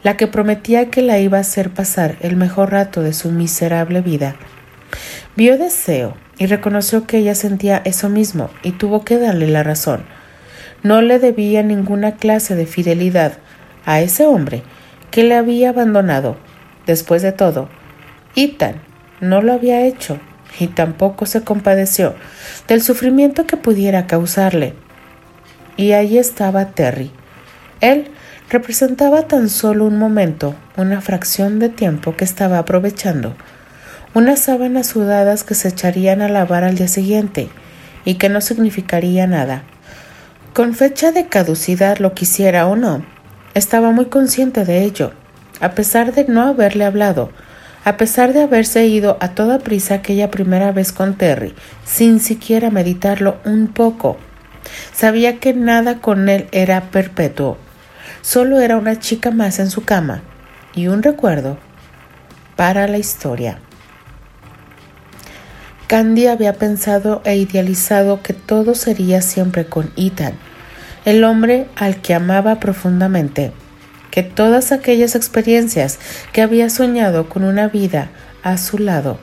la 0.03 0.17
que 0.17 0.27
prometía 0.27 0.89
que 0.89 1.01
la 1.01 1.19
iba 1.19 1.37
a 1.37 1.41
hacer 1.41 1.71
pasar 1.71 2.17
el 2.21 2.35
mejor 2.35 2.71
rato 2.71 3.01
de 3.01 3.13
su 3.13 3.31
miserable 3.31 4.01
vida. 4.01 4.35
Vio 5.35 5.57
deseo 5.57 6.15
y 6.37 6.45
reconoció 6.45 7.07
que 7.07 7.17
ella 7.17 7.35
sentía 7.35 7.81
eso 7.85 8.09
mismo 8.09 8.49
y 8.61 8.71
tuvo 8.71 9.03
que 9.03 9.17
darle 9.17 9.47
la 9.47 9.63
razón. 9.63 10.03
No 10.83 11.01
le 11.01 11.19
debía 11.19 11.63
ninguna 11.63 12.17
clase 12.17 12.55
de 12.55 12.65
fidelidad 12.65 13.37
a 13.85 14.01
ese 14.01 14.25
hombre 14.25 14.63
que 15.09 15.23
le 15.23 15.35
había 15.35 15.69
abandonado. 15.69 16.37
Después 16.85 17.21
de 17.21 17.31
todo, 17.31 17.69
Ethan 18.35 18.75
no 19.21 19.41
lo 19.41 19.53
había 19.53 19.85
hecho 19.85 20.19
y 20.59 20.67
tampoco 20.67 21.25
se 21.25 21.43
compadeció 21.43 22.13
del 22.67 22.81
sufrimiento 22.81 23.47
que 23.47 23.57
pudiera 23.57 24.05
causarle. 24.05 24.73
Y 25.77 25.93
allí 25.93 26.17
estaba 26.17 26.71
Terry. 26.71 27.11
Él 27.81 28.09
representaba 28.49 29.27
tan 29.27 29.49
solo 29.49 29.85
un 29.85 29.97
momento, 29.97 30.55
una 30.77 31.01
fracción 31.01 31.59
de 31.59 31.69
tiempo 31.69 32.15
que 32.15 32.25
estaba 32.25 32.59
aprovechando 32.59 33.35
unas 34.13 34.41
sábanas 34.41 34.87
sudadas 34.87 35.43
que 35.43 35.55
se 35.55 35.69
echarían 35.69 36.21
a 36.21 36.29
lavar 36.29 36.63
al 36.63 36.75
día 36.75 36.87
siguiente 36.87 37.49
y 38.05 38.15
que 38.15 38.29
no 38.29 38.41
significaría 38.41 39.25
nada. 39.27 39.63
Con 40.53 40.75
fecha 40.75 41.11
de 41.11 41.27
caducidad 41.27 41.97
lo 41.97 42.13
quisiera 42.13 42.67
o 42.67 42.75
no, 42.75 43.03
estaba 43.55 43.91
muy 43.91 44.05
consciente 44.05 44.65
de 44.65 44.83
ello, 44.83 45.13
a 45.61 45.71
pesar 45.71 46.13
de 46.13 46.25
no 46.25 46.43
haberle 46.43 46.85
hablado, 46.85 47.31
a 47.85 47.97
pesar 47.97 48.33
de 48.33 48.43
haberse 48.43 48.85
ido 48.85 49.17
a 49.19 49.29
toda 49.29 49.59
prisa 49.59 49.95
aquella 49.95 50.29
primera 50.29 50.71
vez 50.71 50.91
con 50.91 51.15
Terry, 51.15 51.55
sin 51.83 52.19
siquiera 52.19 52.69
meditarlo 52.69 53.37
un 53.45 53.67
poco. 53.67 54.17
Sabía 54.93 55.39
que 55.39 55.53
nada 55.53 55.99
con 55.99 56.29
él 56.29 56.47
era 56.51 56.91
perpetuo, 56.91 57.57
solo 58.21 58.59
era 58.59 58.77
una 58.77 58.99
chica 58.99 59.31
más 59.31 59.59
en 59.59 59.69
su 59.69 59.83
cama 59.83 60.21
y 60.73 60.87
un 60.87 61.03
recuerdo 61.03 61.57
para 62.55 62.87
la 62.87 62.97
historia. 62.97 63.59
Candy 65.87 66.27
había 66.27 66.53
pensado 66.53 67.21
e 67.25 67.35
idealizado 67.35 68.23
que 68.23 68.33
todo 68.33 68.73
sería 68.73 69.21
siempre 69.21 69.65
con 69.65 69.91
Ethan, 69.95 70.33
el 71.05 71.23
hombre 71.23 71.67
al 71.75 72.01
que 72.01 72.13
amaba 72.13 72.59
profundamente, 72.59 73.51
que 74.09 74.23
todas 74.23 74.71
aquellas 74.71 75.15
experiencias 75.15 75.99
que 76.31 76.41
había 76.41 76.69
soñado 76.69 77.29
con 77.29 77.43
una 77.43 77.67
vida 77.67 78.09
a 78.43 78.57
su 78.57 78.77
lado, 78.77 79.19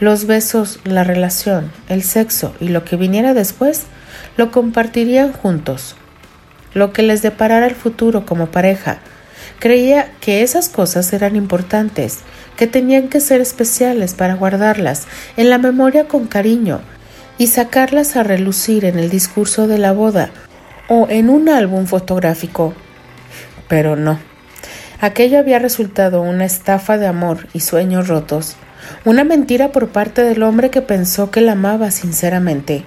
los 0.00 0.26
besos, 0.26 0.80
la 0.84 1.04
relación, 1.04 1.70
el 1.88 2.02
sexo 2.02 2.54
y 2.60 2.68
lo 2.68 2.84
que 2.84 2.96
viniera 2.96 3.34
después, 3.34 3.84
lo 4.36 4.50
compartirían 4.50 5.32
juntos. 5.32 5.96
Lo 6.74 6.92
que 6.92 7.02
les 7.02 7.22
deparara 7.22 7.66
el 7.66 7.74
futuro 7.74 8.26
como 8.26 8.46
pareja, 8.46 8.98
creía 9.58 10.12
que 10.20 10.42
esas 10.42 10.68
cosas 10.68 11.12
eran 11.12 11.36
importantes 11.36 12.18
que 12.56 12.66
tenían 12.66 13.08
que 13.08 13.20
ser 13.20 13.40
especiales 13.40 14.14
para 14.14 14.34
guardarlas 14.34 15.06
en 15.36 15.50
la 15.50 15.58
memoria 15.58 16.08
con 16.08 16.26
cariño 16.26 16.80
y 17.38 17.48
sacarlas 17.48 18.16
a 18.16 18.22
relucir 18.22 18.84
en 18.84 18.98
el 18.98 19.10
discurso 19.10 19.66
de 19.66 19.78
la 19.78 19.92
boda 19.92 20.30
o 20.88 21.06
en 21.10 21.28
un 21.28 21.48
álbum 21.48 21.86
fotográfico. 21.86 22.74
Pero 23.68 23.96
no. 23.96 24.18
Aquello 25.00 25.38
había 25.38 25.58
resultado 25.58 26.22
una 26.22 26.46
estafa 26.46 26.96
de 26.96 27.06
amor 27.06 27.48
y 27.52 27.60
sueños 27.60 28.08
rotos, 28.08 28.56
una 29.04 29.24
mentira 29.24 29.72
por 29.72 29.88
parte 29.88 30.22
del 30.22 30.42
hombre 30.42 30.70
que 30.70 30.80
pensó 30.80 31.30
que 31.30 31.42
la 31.42 31.52
amaba 31.52 31.90
sinceramente. 31.90 32.84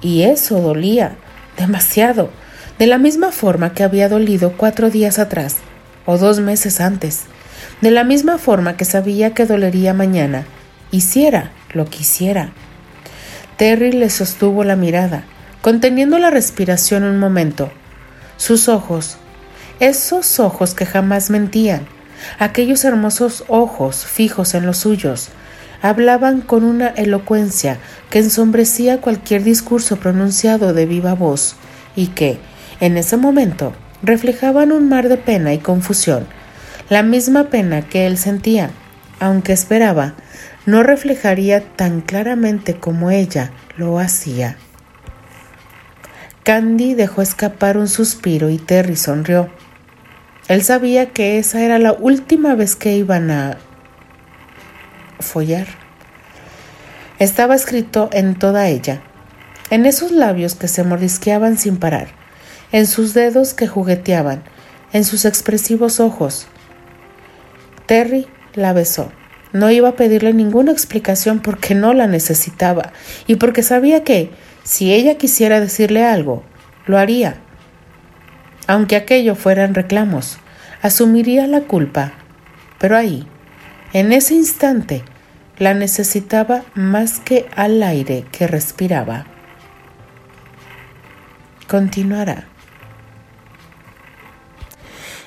Y 0.00 0.22
eso 0.22 0.60
dolía, 0.60 1.16
demasiado, 1.56 2.30
de 2.78 2.86
la 2.86 2.98
misma 2.98 3.32
forma 3.32 3.72
que 3.72 3.82
había 3.82 4.08
dolido 4.08 4.52
cuatro 4.56 4.90
días 4.90 5.18
atrás 5.18 5.56
o 6.04 6.18
dos 6.18 6.40
meses 6.40 6.80
antes 6.80 7.24
de 7.80 7.90
la 7.90 8.04
misma 8.04 8.38
forma 8.38 8.76
que 8.76 8.84
sabía 8.84 9.34
que 9.34 9.44
dolería 9.46 9.92
mañana, 9.92 10.44
hiciera 10.90 11.52
lo 11.72 11.84
que 11.86 11.98
hiciera. 11.98 12.50
Terry 13.56 13.92
le 13.92 14.10
sostuvo 14.10 14.64
la 14.64 14.76
mirada, 14.76 15.24
conteniendo 15.62 16.18
la 16.18 16.30
respiración 16.30 17.04
un 17.04 17.18
momento. 17.18 17.70
Sus 18.36 18.68
ojos, 18.68 19.18
esos 19.80 20.40
ojos 20.40 20.74
que 20.74 20.86
jamás 20.86 21.30
mentían, 21.30 21.86
aquellos 22.38 22.84
hermosos 22.84 23.44
ojos 23.48 24.06
fijos 24.06 24.54
en 24.54 24.66
los 24.66 24.78
suyos, 24.78 25.28
hablaban 25.82 26.40
con 26.40 26.64
una 26.64 26.88
elocuencia 26.88 27.78
que 28.10 28.20
ensombrecía 28.20 29.00
cualquier 29.00 29.44
discurso 29.44 29.96
pronunciado 29.96 30.72
de 30.72 30.86
viva 30.86 31.14
voz 31.14 31.56
y 31.94 32.08
que, 32.08 32.38
en 32.80 32.96
ese 32.96 33.16
momento, 33.16 33.72
reflejaban 34.02 34.72
un 34.72 34.88
mar 34.88 35.08
de 35.08 35.16
pena 35.16 35.54
y 35.54 35.58
confusión 35.58 36.26
la 36.88 37.02
misma 37.02 37.50
pena 37.50 37.82
que 37.82 38.06
él 38.06 38.16
sentía, 38.16 38.70
aunque 39.18 39.52
esperaba, 39.52 40.14
no 40.66 40.84
reflejaría 40.84 41.60
tan 41.60 42.00
claramente 42.00 42.76
como 42.76 43.10
ella 43.10 43.50
lo 43.76 43.98
hacía. 43.98 44.56
Candy 46.44 46.94
dejó 46.94 47.22
escapar 47.22 47.76
un 47.76 47.88
suspiro 47.88 48.50
y 48.50 48.58
Terry 48.58 48.94
sonrió. 48.94 49.50
Él 50.46 50.62
sabía 50.62 51.06
que 51.06 51.38
esa 51.38 51.60
era 51.60 51.80
la 51.80 51.92
última 51.92 52.54
vez 52.54 52.76
que 52.76 52.96
iban 52.96 53.32
a 53.32 53.58
follar. 55.20 55.66
Estaba 57.18 57.54
escrito 57.54 58.10
en 58.12 58.38
toda 58.38 58.68
ella, 58.68 59.02
en 59.70 59.86
esos 59.86 60.10
labios 60.12 60.54
que 60.54 60.68
se 60.68 60.84
mordisqueaban 60.84 61.56
sin 61.56 61.78
parar, 61.78 62.08
en 62.72 62.86
sus 62.86 63.14
dedos 63.14 63.54
que 63.54 63.66
jugueteaban, 63.66 64.42
en 64.92 65.04
sus 65.04 65.24
expresivos 65.24 66.00
ojos. 66.00 66.46
Terry 67.86 68.26
la 68.54 68.72
besó. 68.72 69.10
No 69.52 69.70
iba 69.70 69.90
a 69.90 69.96
pedirle 69.96 70.34
ninguna 70.34 70.72
explicación 70.72 71.40
porque 71.40 71.74
no 71.74 71.94
la 71.94 72.06
necesitaba 72.06 72.92
y 73.26 73.36
porque 73.36 73.62
sabía 73.62 74.04
que, 74.04 74.30
si 74.64 74.92
ella 74.92 75.16
quisiera 75.16 75.60
decirle 75.60 76.04
algo, 76.04 76.42
lo 76.86 76.98
haría. 76.98 77.36
Aunque 78.66 78.96
aquello 78.96 79.36
fueran 79.36 79.74
reclamos, 79.74 80.38
asumiría 80.82 81.46
la 81.46 81.62
culpa. 81.62 82.12
Pero 82.78 82.96
ahí, 82.96 83.26
en 83.96 84.12
ese 84.12 84.34
instante, 84.34 85.02
la 85.56 85.72
necesitaba 85.72 86.64
más 86.74 87.18
que 87.18 87.46
al 87.56 87.82
aire 87.82 88.26
que 88.30 88.46
respiraba. 88.46 89.24
Continuará. 91.66 92.46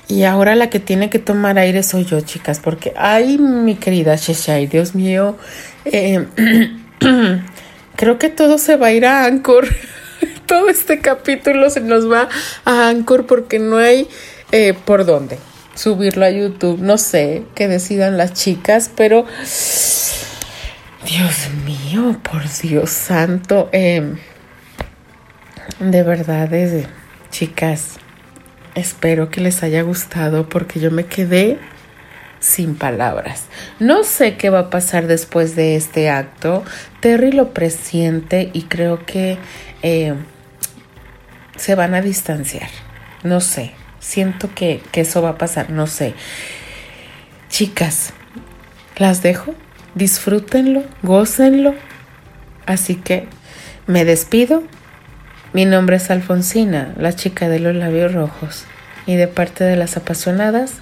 Y 0.06 0.22
ahora 0.22 0.54
la 0.54 0.70
que 0.70 0.78
tiene 0.78 1.10
que 1.10 1.18
tomar 1.18 1.58
aire 1.58 1.82
soy 1.82 2.04
yo, 2.04 2.20
chicas, 2.20 2.60
porque, 2.60 2.92
ay, 2.96 3.38
mi 3.38 3.74
querida 3.74 4.14
Sheshai, 4.14 4.68
Dios 4.68 4.94
mío, 4.94 5.36
eh, 5.84 6.28
creo 7.96 8.18
que 8.18 8.28
todo 8.28 8.56
se 8.58 8.76
va 8.76 8.86
a 8.86 8.92
ir 8.92 9.04
a 9.04 9.24
Anchor. 9.24 9.66
todo 10.46 10.68
este 10.68 11.00
capítulo 11.00 11.70
se 11.70 11.80
nos 11.80 12.08
va 12.08 12.28
a 12.64 12.88
Anchor 12.88 13.26
porque 13.26 13.58
no 13.58 13.78
hay 13.78 14.06
eh, 14.52 14.74
por 14.84 15.04
dónde 15.04 15.49
subirlo 15.80 16.26
a 16.26 16.30
YouTube. 16.30 16.80
No 16.80 16.98
sé 16.98 17.44
qué 17.54 17.66
decidan 17.66 18.18
las 18.18 18.34
chicas, 18.34 18.90
pero 18.94 19.24
Dios 21.06 21.48
mío, 21.64 22.20
por 22.22 22.42
Dios 22.60 22.90
santo, 22.90 23.70
em, 23.72 24.16
de 25.78 26.02
verdad, 26.02 26.52
eh, 26.52 26.86
chicas 27.30 27.98
Espero 28.76 29.30
que 29.30 29.40
les 29.40 29.64
haya 29.64 29.82
gustado 29.82 30.48
porque 30.48 30.78
yo 30.78 30.92
me 30.92 31.04
quedé 31.04 31.58
sin 32.38 32.76
palabras. 32.76 33.46
No 33.80 34.04
sé 34.04 34.36
qué 34.36 34.48
va 34.48 34.60
a 34.60 34.70
pasar 34.70 35.08
después 35.08 35.56
de 35.56 35.74
este 35.74 36.08
acto. 36.08 36.62
Terry 37.00 37.32
lo 37.32 37.52
presiente 37.52 38.50
y 38.52 38.62
creo 38.62 39.04
que 39.04 39.38
eh, 39.82 40.14
se 41.56 41.74
van 41.74 41.94
a 41.94 42.00
distanciar. 42.00 42.70
No 43.24 43.40
sé. 43.40 43.72
Siento 44.00 44.52
que, 44.54 44.82
que 44.90 45.02
eso 45.02 45.22
va 45.22 45.30
a 45.30 45.38
pasar. 45.38 45.70
No 45.70 45.86
sé. 45.86 46.14
Chicas, 47.48 48.12
las 48.96 49.22
dejo. 49.22 49.54
Disfrútenlo, 49.94 50.82
gócenlo. 51.02 51.74
Así 52.66 52.96
que 52.96 53.28
me 53.86 54.04
despido 54.04 54.64
mi 55.52 55.64
nombre 55.64 55.96
es 55.96 56.10
Alfonsina, 56.12 56.94
la 56.96 57.12
chica 57.16 57.48
de 57.48 57.58
los 57.58 57.74
labios 57.74 58.14
rojos, 58.14 58.66
y 59.04 59.16
de 59.16 59.26
parte 59.26 59.64
de 59.64 59.74
las 59.74 59.96
apasionadas, 59.96 60.74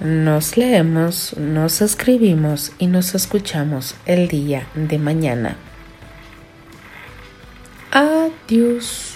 nos 0.00 0.56
leemos, 0.56 1.36
nos 1.36 1.80
escribimos 1.80 2.72
y 2.78 2.88
nos 2.88 3.14
escuchamos 3.14 3.94
el 4.06 4.26
día 4.26 4.66
de 4.74 4.98
mañana. 4.98 5.56
Adiós. 7.92 9.07